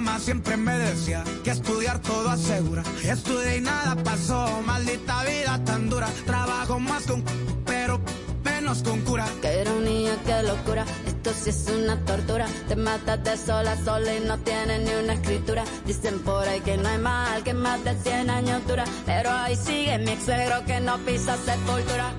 [0.00, 2.82] Mamá siempre me decía que estudiar todo asegura.
[3.04, 6.08] Estudié y nada pasó, maldita vida tan dura.
[6.24, 7.22] Trabajo más con
[7.66, 8.00] pero
[8.42, 9.26] menos con cura.
[9.42, 10.86] Qué ironía, qué locura.
[11.06, 12.46] Esto sí es una tortura.
[12.66, 15.64] Te matas de sola sola y no tienes ni una escritura.
[15.84, 18.84] Dicen por ahí que no hay mal que más de 100 años dura.
[19.04, 22.14] Pero ahí sigue mi ex suegro que no pisa sepultura.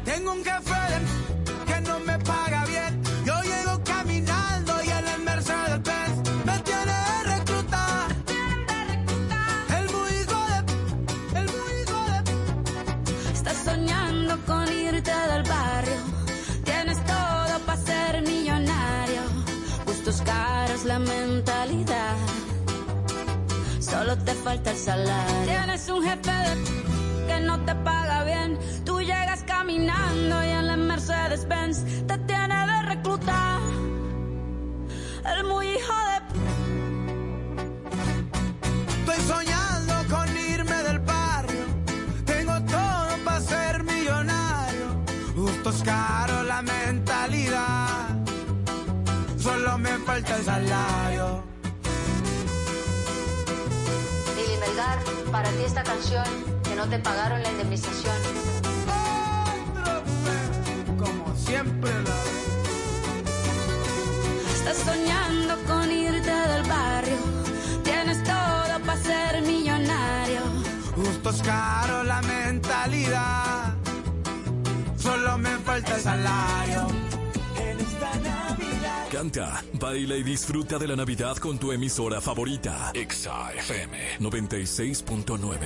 [79.73, 82.91] Baila y disfruta de la Navidad con tu emisora favorita.
[82.93, 85.57] Exa FM 96.9.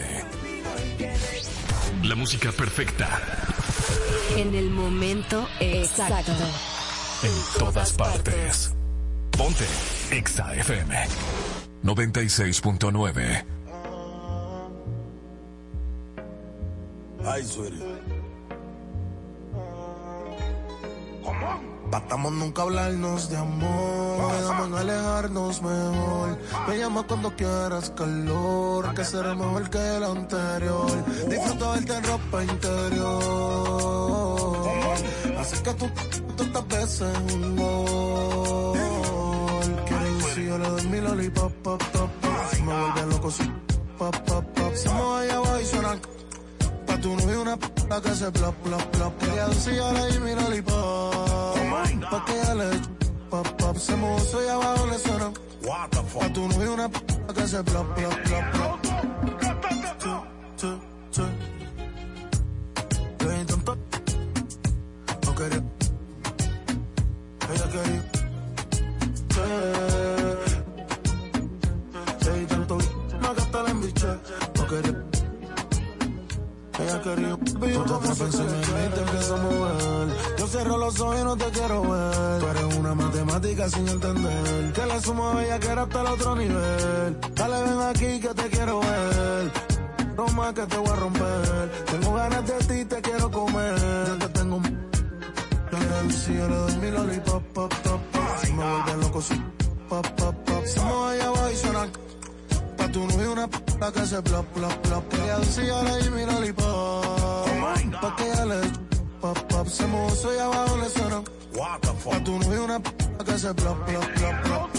[2.04, 3.22] La música perfecta
[4.38, 6.32] En el momento exacto.
[7.24, 8.74] en todas partes.
[9.32, 9.66] Ponte
[10.12, 10.96] Exa FM
[11.84, 13.46] 96.9.
[17.26, 17.44] Ay.
[21.96, 24.36] Batamos nunca hablarnos de amor.
[24.36, 26.38] Quedamos en alejarnos mejor.
[26.68, 28.94] Me llama cuando quieras calor.
[28.94, 30.92] Que será mejor que el anterior.
[31.30, 33.08] Disfruto verte en ropa interior.
[35.40, 35.90] Así que tú,
[36.36, 38.78] tantas veces un gol.
[39.88, 42.10] Quiero decir, yo le doy mi lollipop, pop, pop.
[42.52, 43.50] Si me vuelve loco, sí,
[43.98, 44.74] pop, pop, pop.
[44.76, 45.98] Si me voy abajo y suena
[47.06, 47.68] tu novio una p***
[48.02, 49.14] que se plop, plop, plop.
[49.32, 51.56] Ella decía le di mi lollipop.
[52.10, 52.70] Pa' que ella le
[53.30, 53.78] pop, pop.
[53.78, 55.32] Se mozo y abajo le suena.
[55.62, 57.00] Pa' tu novio una p***
[57.36, 57.58] que sí.
[63.20, 63.78] Yo intento.
[65.26, 65.64] No quería.
[67.54, 68.15] Ella quería.
[78.16, 80.08] Atrapas en mí, te empiezo a mover.
[80.38, 82.40] Yo cierro los ojos y no te quiero ver.
[82.40, 84.74] Tú eres una matemática sin entender.
[84.74, 87.20] Que la suma bella que era hasta el otro nivel.
[87.36, 89.52] Dale ven aquí que te quiero ver.
[90.16, 91.72] No más que te voy a romper.
[91.92, 93.76] Tengo ganas de ti, te quiero comer.
[94.08, 94.62] Yo te tengo.
[95.72, 99.22] Yo le si yo le doy mi lollipop, pop, pop, pop Si me vuelve loco,
[99.22, 99.42] sí,
[99.90, 100.66] pop, pop, pop.
[100.66, 101.88] Si me voy abajo y suena
[102.78, 103.60] Pa' tu novio una p***
[103.94, 105.14] que se plop, plop, plop.
[105.14, 107.25] Ella decía le di mi lollipop.
[108.06, 108.62] Pa' que ella le
[109.20, 109.68] pop, pop.
[109.68, 111.24] Se mozo y abajo le suena.
[112.04, 112.92] Pa' tu novio una p***
[113.26, 114.75] que se plop, plop, plop, plop.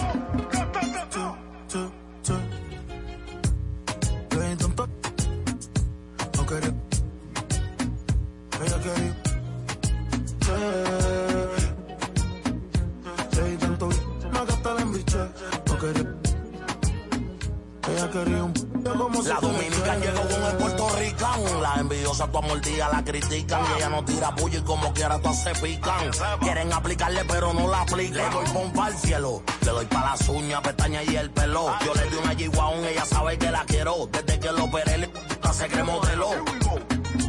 [22.46, 23.60] Amortilla la critican.
[23.64, 26.10] Y ella no tira puño y como quiera todas se pican.
[26.40, 28.14] Quieren aplicarle pero no la aplican.
[28.16, 29.42] Le doy pompa al cielo.
[29.62, 31.72] Le doy pa' las uñas, pestañas y el pelo.
[31.84, 34.08] Yo le di una G-Wagon, ella sabe que la quiero.
[34.10, 35.10] Desde que lo operé, le
[35.52, 36.28] se cree modelo.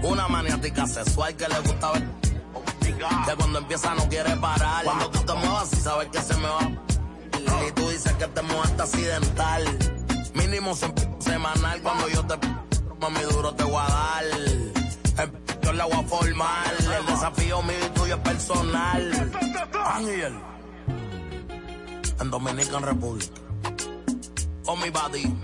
[0.04, 2.08] Una maniática sexual que le gusta ver.
[3.26, 4.84] Que cuando empieza no quiere parar.
[4.84, 6.72] Cuando tú te muevas y sabes que se me va.
[7.68, 9.78] Y tú dices que te mueves accidental.
[10.34, 12.36] Mínimo se- semanal cuando yo te
[13.00, 14.24] mami duro te voy a dar.
[15.18, 16.74] El yo la voy a formar.
[16.98, 19.32] El desafío mío y tuyo es personal.
[19.86, 20.40] Ángel.
[22.22, 23.30] En Dominican Republic.
[24.66, 25.36] On mi body.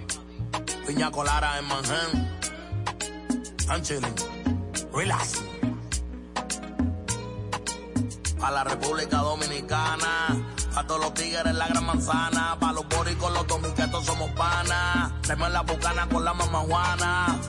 [0.87, 2.39] Piña colada en Manhattan.
[3.69, 4.15] I'm chilling.
[4.93, 5.41] Relax.
[8.41, 10.37] A la República Dominicana.
[10.75, 12.57] A todos los tigres en la gran manzana.
[12.59, 15.21] Pa' los boricos, los dominicanos somos panas.
[15.23, 17.39] Tenemos la bucana con la mamá Juana.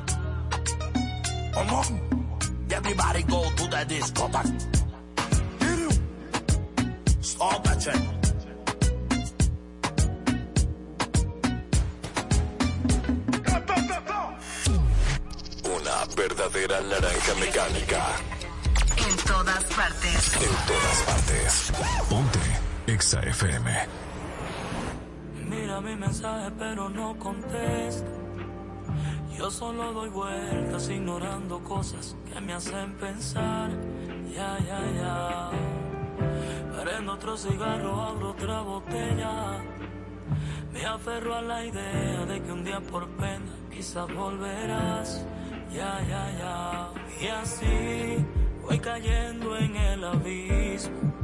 [2.77, 4.51] Everybody go to the discotheque.
[7.21, 8.01] Stop that shit.
[15.75, 18.03] Una verdadera naranja mecánica.
[18.97, 20.35] En todas partes.
[20.35, 21.73] En todas partes.
[22.09, 22.39] Ponte
[22.87, 23.71] Exa FM.
[25.49, 28.24] Mira mi mensaje pero no contesto.
[29.37, 33.71] Yo solo doy vueltas ignorando cosas que me hacen pensar.
[34.33, 35.51] Ya, ya, ya.
[36.83, 39.61] Prendo otro cigarro, abro otra botella.
[40.73, 45.27] Me aferro a la idea de que un día por pena quizás volverás.
[45.73, 46.91] Ya, ya, ya.
[47.21, 48.25] Y así
[48.63, 51.24] voy cayendo en el abismo.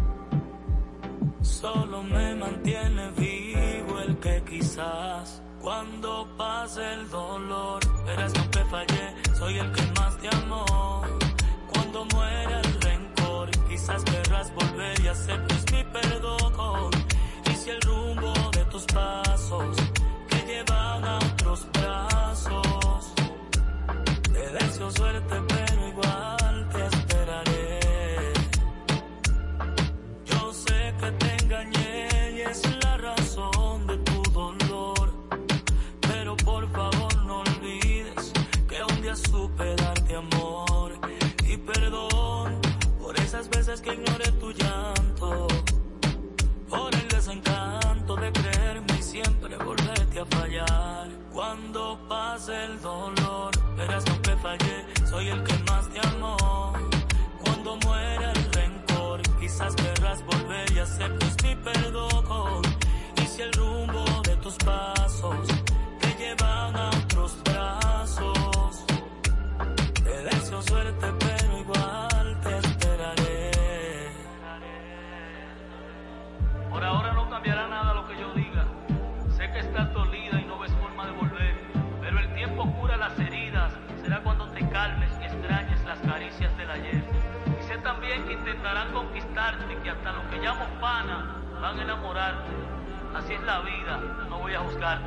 [1.43, 9.15] Solo me mantiene vivo el que quizás cuando pase el dolor verás que aunque fallé,
[9.39, 11.03] soy el que más te amó.
[11.73, 16.91] Cuando muera el rencor, quizás querrás volver y aceptes mi perdón.
[17.51, 19.77] Y si el rumbo de tus pasos
[20.29, 23.13] que llevan a otros brazos,
[24.33, 25.50] te deseo suerte,
[52.49, 56.73] El dolor, verás que fallé, soy el que más te amó.
[57.45, 62.63] Cuando muera el rencor, quizás querrás volver y aceptes mi perdón.
[63.23, 65.60] Y si el rumbo de tus pasos
[89.51, 92.51] conquistarte, que hasta los que llamo pana van a enamorarte.
[93.15, 93.99] Así es la vida,
[94.29, 95.07] no voy a juzgarte,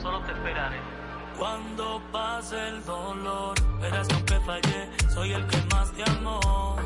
[0.00, 0.80] solo te esperaré.
[1.38, 6.76] Cuando pase el dolor, verás que fallé, soy el que más te amó.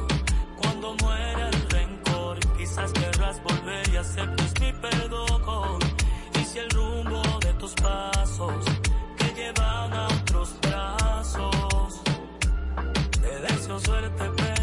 [0.57, 5.81] Cuando muera el rencor, quizás querrás volver y aceptes mi perdón.
[6.41, 8.65] Y si el rumbo de tus pasos
[9.19, 12.03] que llevan a otros brazos,
[13.21, 14.56] te deseo suerte, pero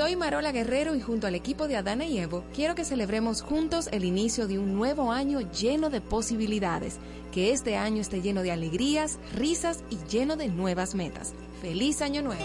[0.00, 3.86] Soy Marola Guerrero y junto al equipo de Adana y Evo quiero que celebremos juntos
[3.92, 6.96] el inicio de un nuevo año lleno de posibilidades,
[7.32, 11.34] que este año esté lleno de alegrías, risas y lleno de nuevas metas.
[11.60, 12.40] ¡Feliz Año Nuevo!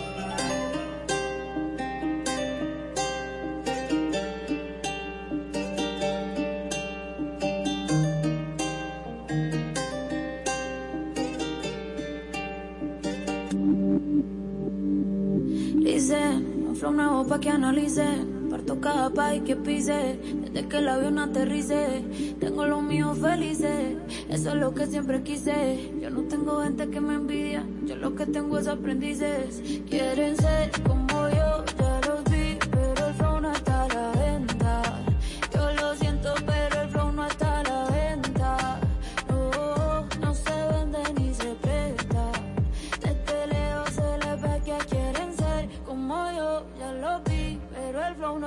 [17.42, 18.06] Que analice.
[18.50, 20.18] Parto cada país que pise.
[20.54, 22.06] De de que el avión aterrice.
[22.40, 23.98] Tengo los míos felices,
[24.30, 25.92] eso es lo que siempre quise.
[26.02, 29.62] Yo no tengo gente que me envidia, yo lo que tengo es aprendices.
[29.90, 31.25] Quieren ser como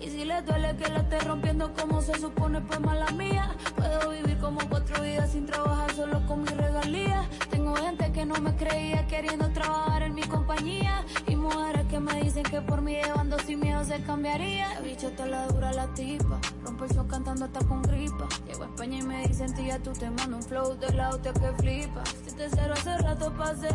[0.00, 3.54] Y si les duele que la esté rompiendo como se supone, pues mala mía.
[3.76, 7.28] Puedo vivir como cuatro vidas sin trabajar solo con mi regalía.
[7.50, 11.04] Tengo gente que no me creía queriendo trabajar en mi compañía.
[11.26, 14.80] Y mujeres que me dicen que por mí llevando sin miedo se cambiaría.
[14.80, 16.38] Bicha está la dura la tipa.
[16.64, 18.26] Rompe el show cantando hasta con gripa.
[18.46, 21.32] Llego a España y me dicen, tía, tú te mando un flow de la hostia
[21.32, 22.02] que flipa.
[22.24, 23.74] Si te cero hace rato pasé.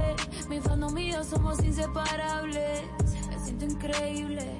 [0.50, 2.82] Mi fandom y yo somos inseparables.
[3.30, 4.60] Me siento increíble.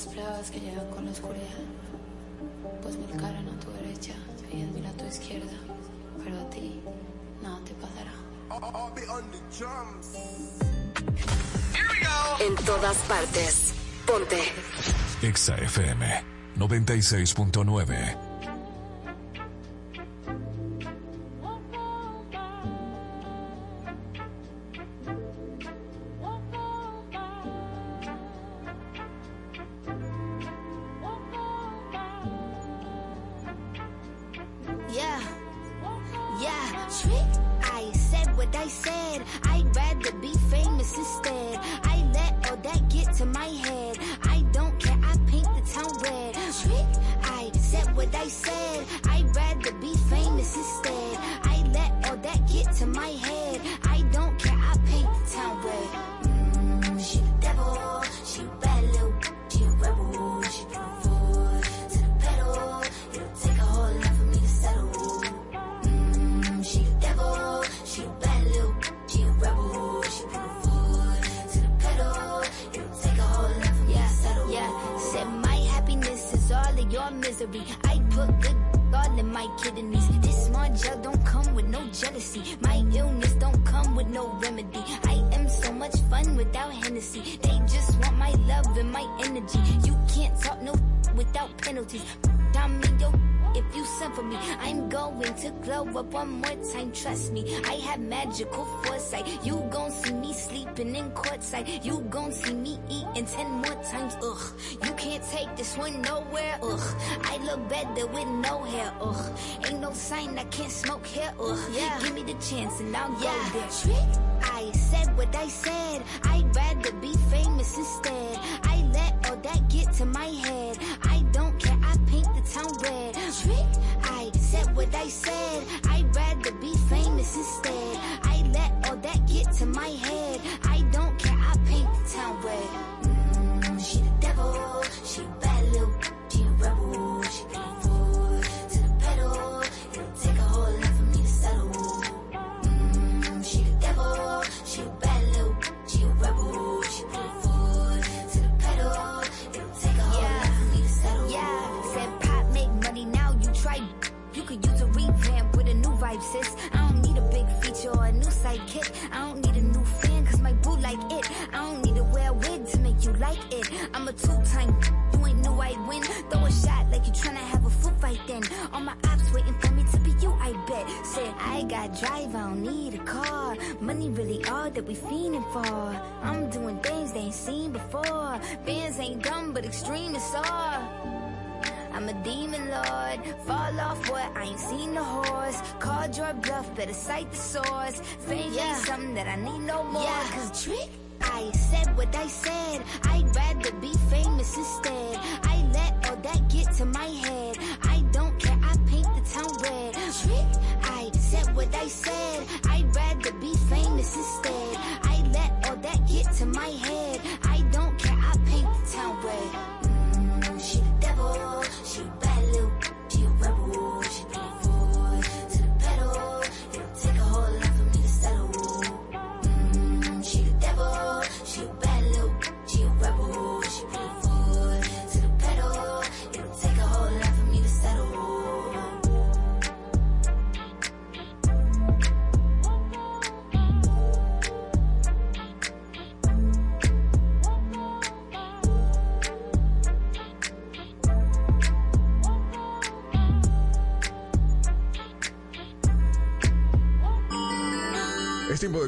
[0.00, 1.44] las pruebas que llegan con la oscuridad.
[2.82, 4.14] Pues mil caras a tu derecha
[4.50, 5.52] y mil a tu izquierda,
[6.24, 6.80] pero a ti
[7.42, 8.12] nada te pasará.
[12.40, 13.74] En todas partes.
[14.06, 14.40] Ponte.
[15.22, 16.24] Exa FM
[16.56, 18.29] 96.9.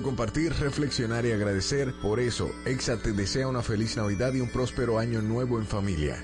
[0.03, 1.95] de compartir, reflexionar y agradecer.
[2.01, 6.23] Por eso, Exa te desea una feliz Navidad y un próspero año nuevo en familia.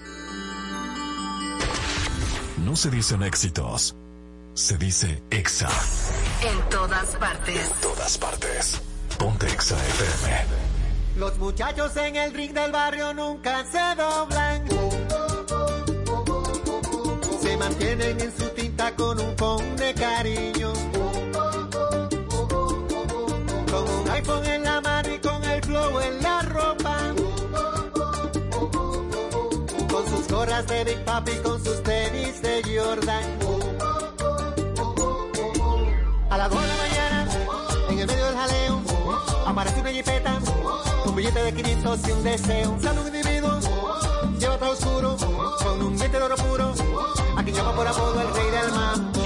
[2.65, 3.97] No se dicen éxitos,
[4.55, 5.71] se dice Exa.
[6.43, 7.57] En todas partes.
[7.57, 8.81] En todas partes.
[9.19, 10.45] Ponte Exa FM.
[11.17, 14.67] Los muchachos en el ring del barrio nunca se doblan.
[17.41, 20.73] Se mantienen en su tinta con un con de cariño.
[24.19, 26.97] iPhone en la mano y con el flow en la ropa.
[29.93, 33.25] Con sus gorras de Big Papi, con sus tenis de Jordan.
[36.31, 37.29] A las 2 de la mañana,
[37.91, 38.83] en el medio del jaleo,
[39.47, 40.39] aparece una jipeta,
[41.07, 42.77] un billete de 500 y un deseo.
[42.83, 43.61] Sale un individuo,
[44.41, 45.17] lleva todo oscuro,
[45.63, 46.75] con un diente de oro puro,
[47.37, 49.18] a quien llama por apodo el rey del mambo.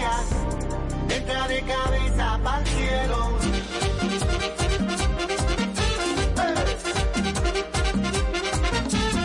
[0.00, 3.38] La gracia, entra de cabeza para el cielo.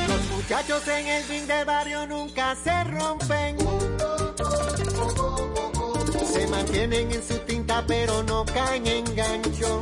[0.07, 3.57] Los muchachos en el ring del barrio nunca se rompen.
[6.33, 9.81] Se mantienen en su tinta pero no caen en gancho.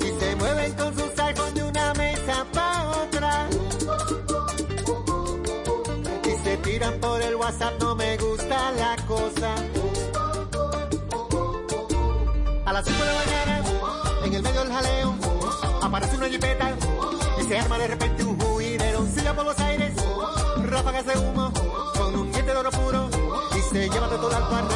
[0.00, 3.48] Y se mueven con sus iPhones de una mesa pa' otra.
[6.24, 8.07] Y se tiran por el WhatsApp, no me
[8.48, 9.54] gusta la cosa.
[12.64, 13.62] A las 5 de la mañana,
[14.24, 15.14] en el medio del jaleo,
[15.82, 16.72] aparece una jipeta
[17.40, 19.06] y se arma de repente un juidero.
[19.14, 19.94] Sigue por los aires,
[20.64, 21.52] ráfagas de humo,
[21.96, 23.08] con un diente de oro puro
[23.56, 24.68] y se lleva de todo al par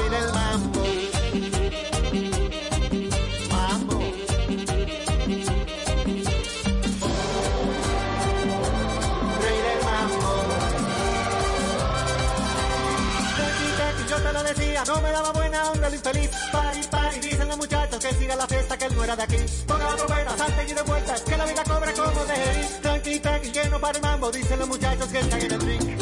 [14.84, 16.30] no me daba buena onda el infeliz.
[16.50, 19.36] Pari, pari, dicen los muchachos que siga la fiesta, que él no era de aquí.
[19.66, 20.82] Ponga la trompeta, salte y de
[21.24, 22.82] que la vida cobra como de ir.
[22.82, 25.98] Tranqui, tranqui, que no para el mambo, dicen los muchachos que están en el ring.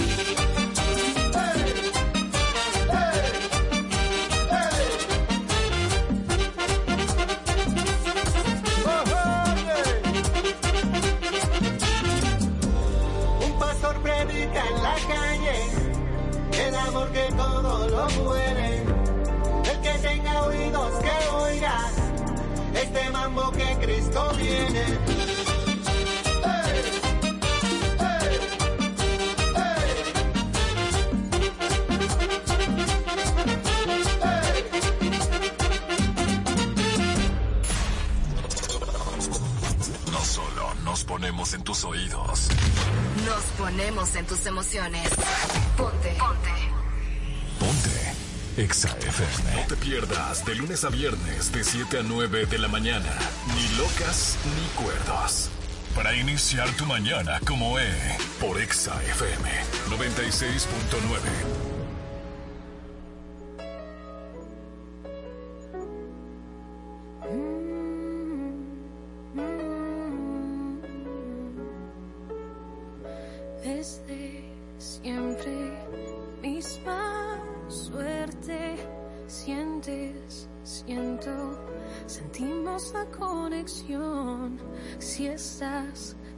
[13.45, 15.81] Un pastor predica en la calle
[16.67, 18.60] el amor que todo lo muere.
[20.03, 21.77] Tenga oídos que oiga
[22.75, 24.99] este mambo que Cristo viene.
[40.13, 42.49] No solo nos ponemos en tus oídos,
[43.27, 45.09] Nos ponemos en tus emociones.
[45.77, 46.17] Ponte.
[46.19, 46.60] Ponte.
[48.61, 48.95] Exa.
[49.55, 53.09] No te pierdas de lunes a viernes de 7 a 9 de la mañana.
[53.55, 55.49] Ni locas ni cuerdos.
[55.95, 57.89] Para iniciar tu mañana como E.
[58.39, 59.49] Por Exa FM
[59.89, 61.60] 96.9.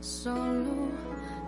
[0.02, 0.88] solo,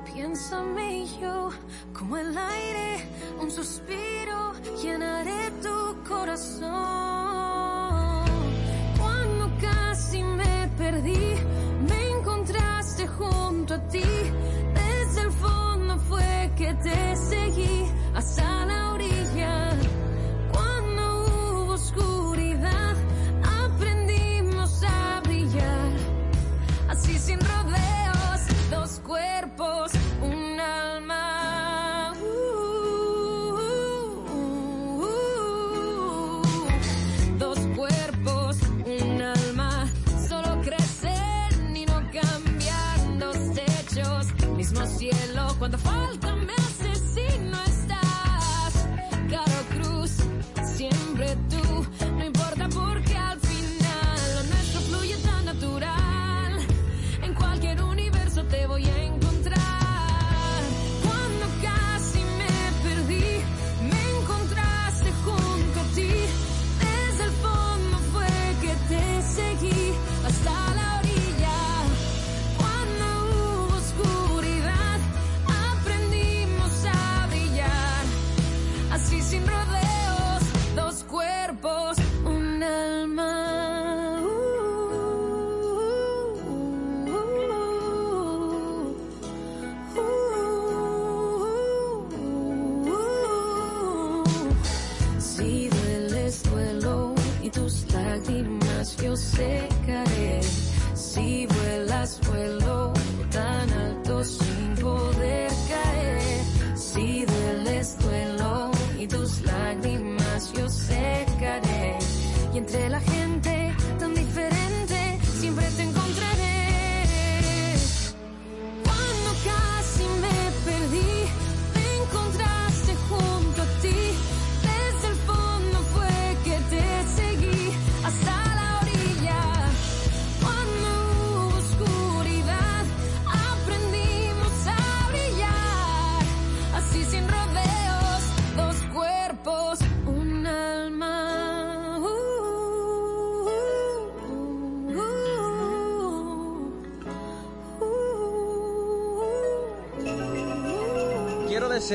[0.05, 1.51] piénsame y yo
[1.93, 3.09] como el aire,
[3.41, 6.65] un suspiro, llenaré tu corazón.
[8.97, 11.35] Cuando casi me perdí,
[11.89, 14.05] me encontraste junto a ti.
[14.75, 18.84] Desde el fondo fue que te seguí hasta la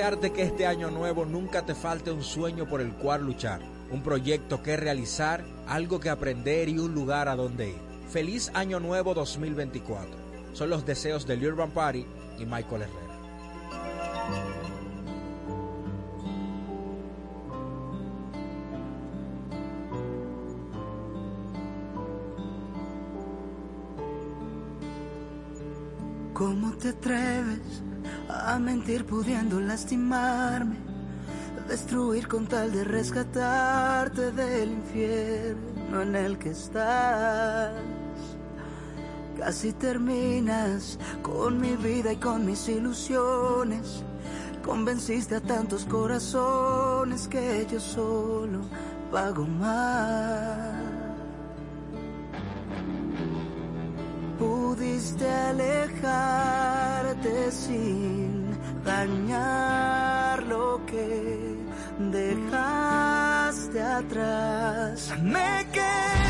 [0.10, 3.62] desearte que este año nuevo nunca te falte un sueño por el cual luchar,
[3.92, 7.82] un proyecto que realizar, algo que aprender y un lugar a donde ir.
[8.10, 10.10] Feliz año nuevo 2024.
[10.54, 12.08] Son los deseos del Urban Party
[12.40, 13.10] y Michael Herrera.
[26.34, 27.84] ¿Cómo te atreves
[28.30, 30.78] a mentir pudiendo lastimarme?
[31.68, 37.72] Destruir con tal de rescatarte del infierno en el que estás.
[39.38, 44.04] Casi terminas con mi vida y con mis ilusiones.
[44.66, 48.62] Convenciste a tantos corazones que yo solo
[49.12, 50.90] pago más.
[54.38, 55.28] Pudiste
[57.52, 61.56] sin dañar lo que
[62.12, 65.14] dejaste atrás.
[65.22, 66.29] Me quedo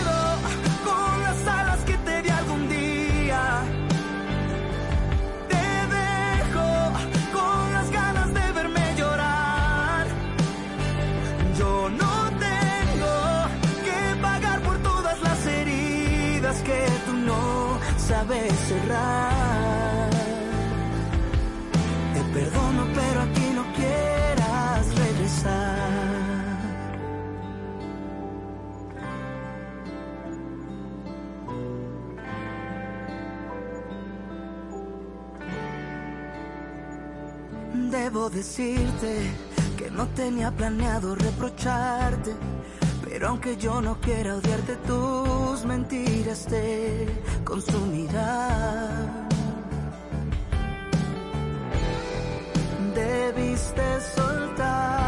[38.30, 39.22] decirte
[39.78, 42.36] que no tenía planeado reprocharte,
[43.04, 47.08] pero aunque yo no quiera odiarte, tus mentiras te
[47.44, 49.28] consumirán.
[52.94, 54.99] Debiste soltar.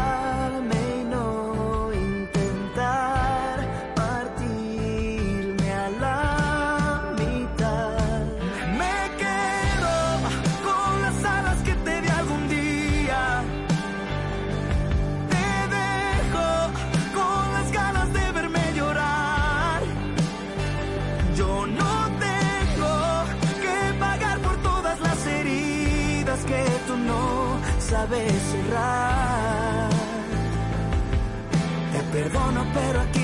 [32.74, 33.21] pero aquí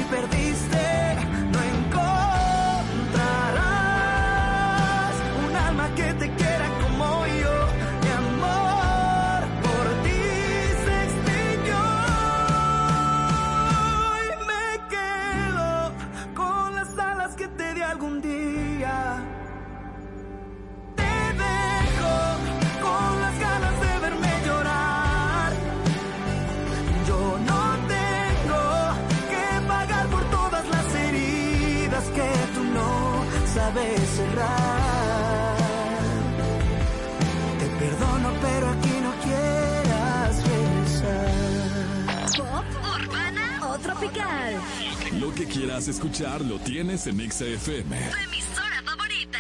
[45.38, 47.96] que quieras escuchar lo tienes en XFM.
[48.10, 49.38] Tu emisora favorita.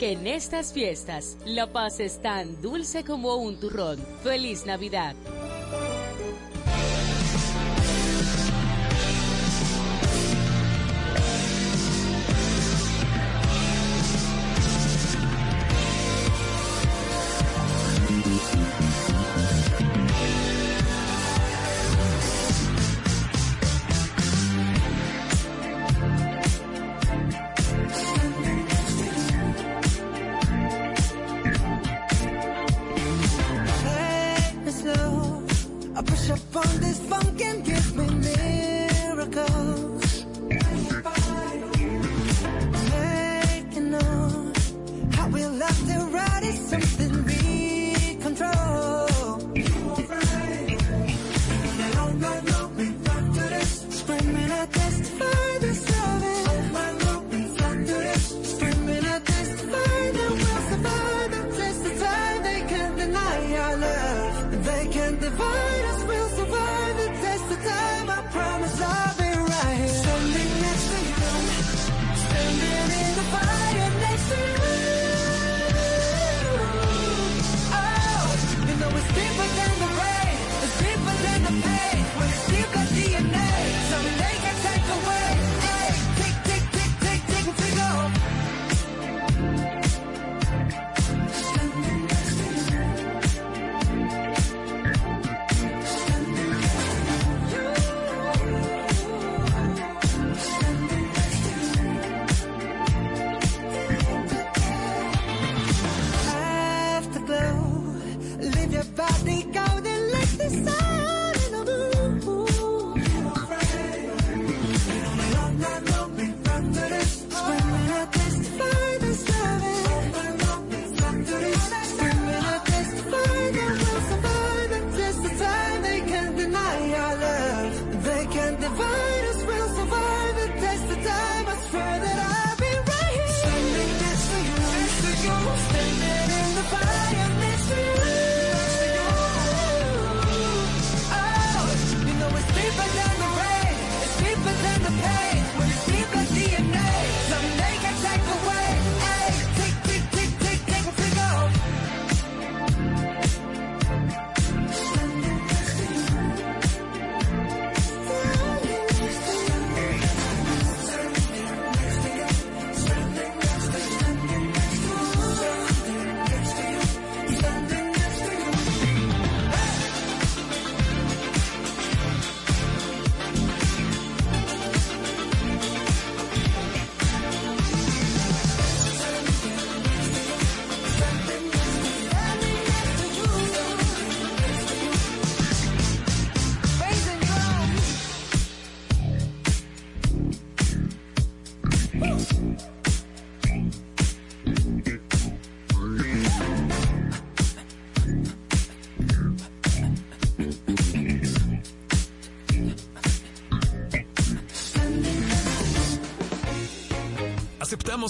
[0.00, 4.04] Que en estas fiestas la paz es tan dulce como un turrón.
[4.24, 5.14] ¡Feliz Navidad!
[46.72, 47.11] something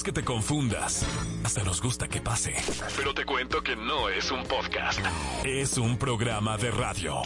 [0.03, 1.07] queremos que te confundas.
[1.45, 2.55] Hasta nos gusta que pase.
[2.97, 5.01] Pero te cuento que no es un podcast.
[5.45, 7.23] Es un programa de radio.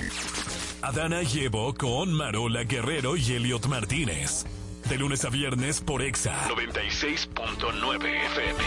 [0.83, 4.45] Adana Llevo con Marola Guerrero y Elliot Martínez.
[4.89, 8.63] De lunes a viernes por Exa 96.9 FM.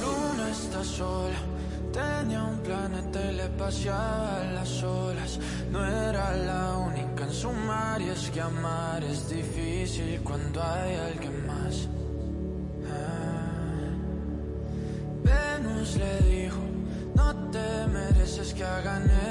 [0.00, 1.38] Luna está sola.
[1.92, 5.38] Tenía un planeta y le paseaba las horas.
[5.70, 11.21] No era la única en sumar y es que amar es difícil cuando hay alguien
[18.54, 19.21] sky got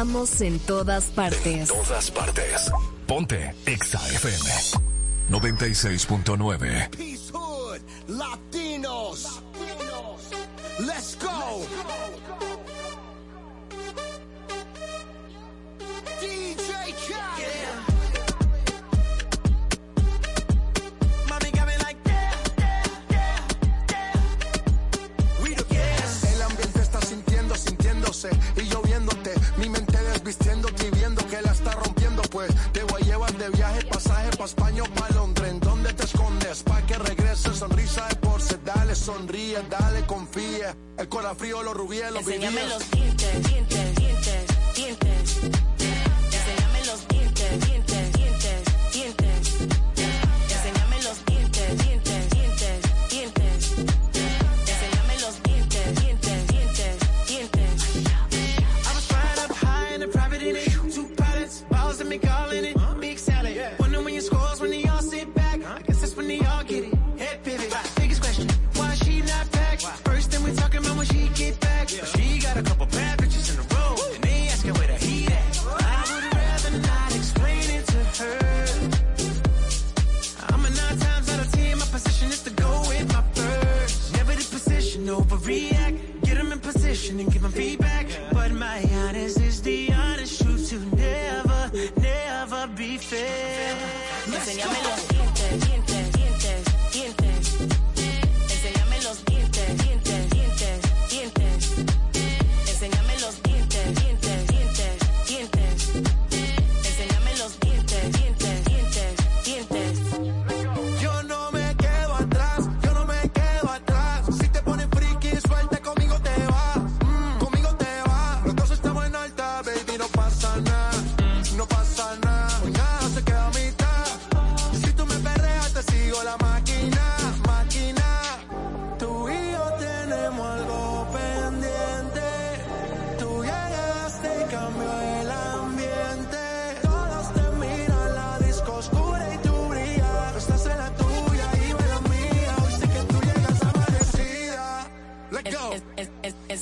[0.00, 1.46] Estamos en todas partes.
[1.46, 2.72] En todas partes.
[3.06, 4.50] Ponte Exa FM
[5.28, 6.88] 96.9.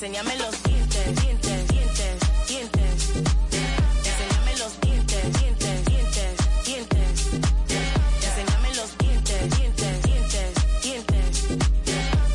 [0.09, 3.11] Enséñame los dientes, dientes, dientes, dientes.
[4.09, 7.25] Enséñame los dientes, dientes, dientes, dientes.
[8.25, 11.51] Enséñame los dientes, dientes, dientes, dientes.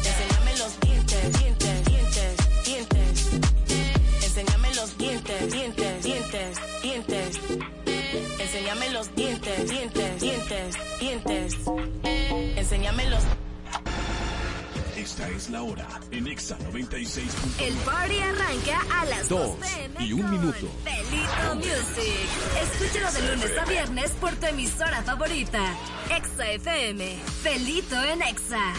[0.06, 3.30] Enséñame los dientes, dientes, dientes, dientes.
[4.22, 7.40] Enséñame los dientes, dientes, dientes, dientes.
[8.40, 11.56] Enséñame los dientes, dientes, dientes, dientes.
[12.56, 13.24] Enséñame los
[15.04, 16.23] esta es la hora en
[16.74, 19.58] el party arranca a las 2,
[20.00, 20.68] y un minuto.
[20.84, 22.28] Pelito Music.
[22.64, 25.62] Escúchalo de lunes a viernes por tu emisora favorita.
[26.10, 27.20] Exa FM.
[27.44, 28.74] Pelito en Exa.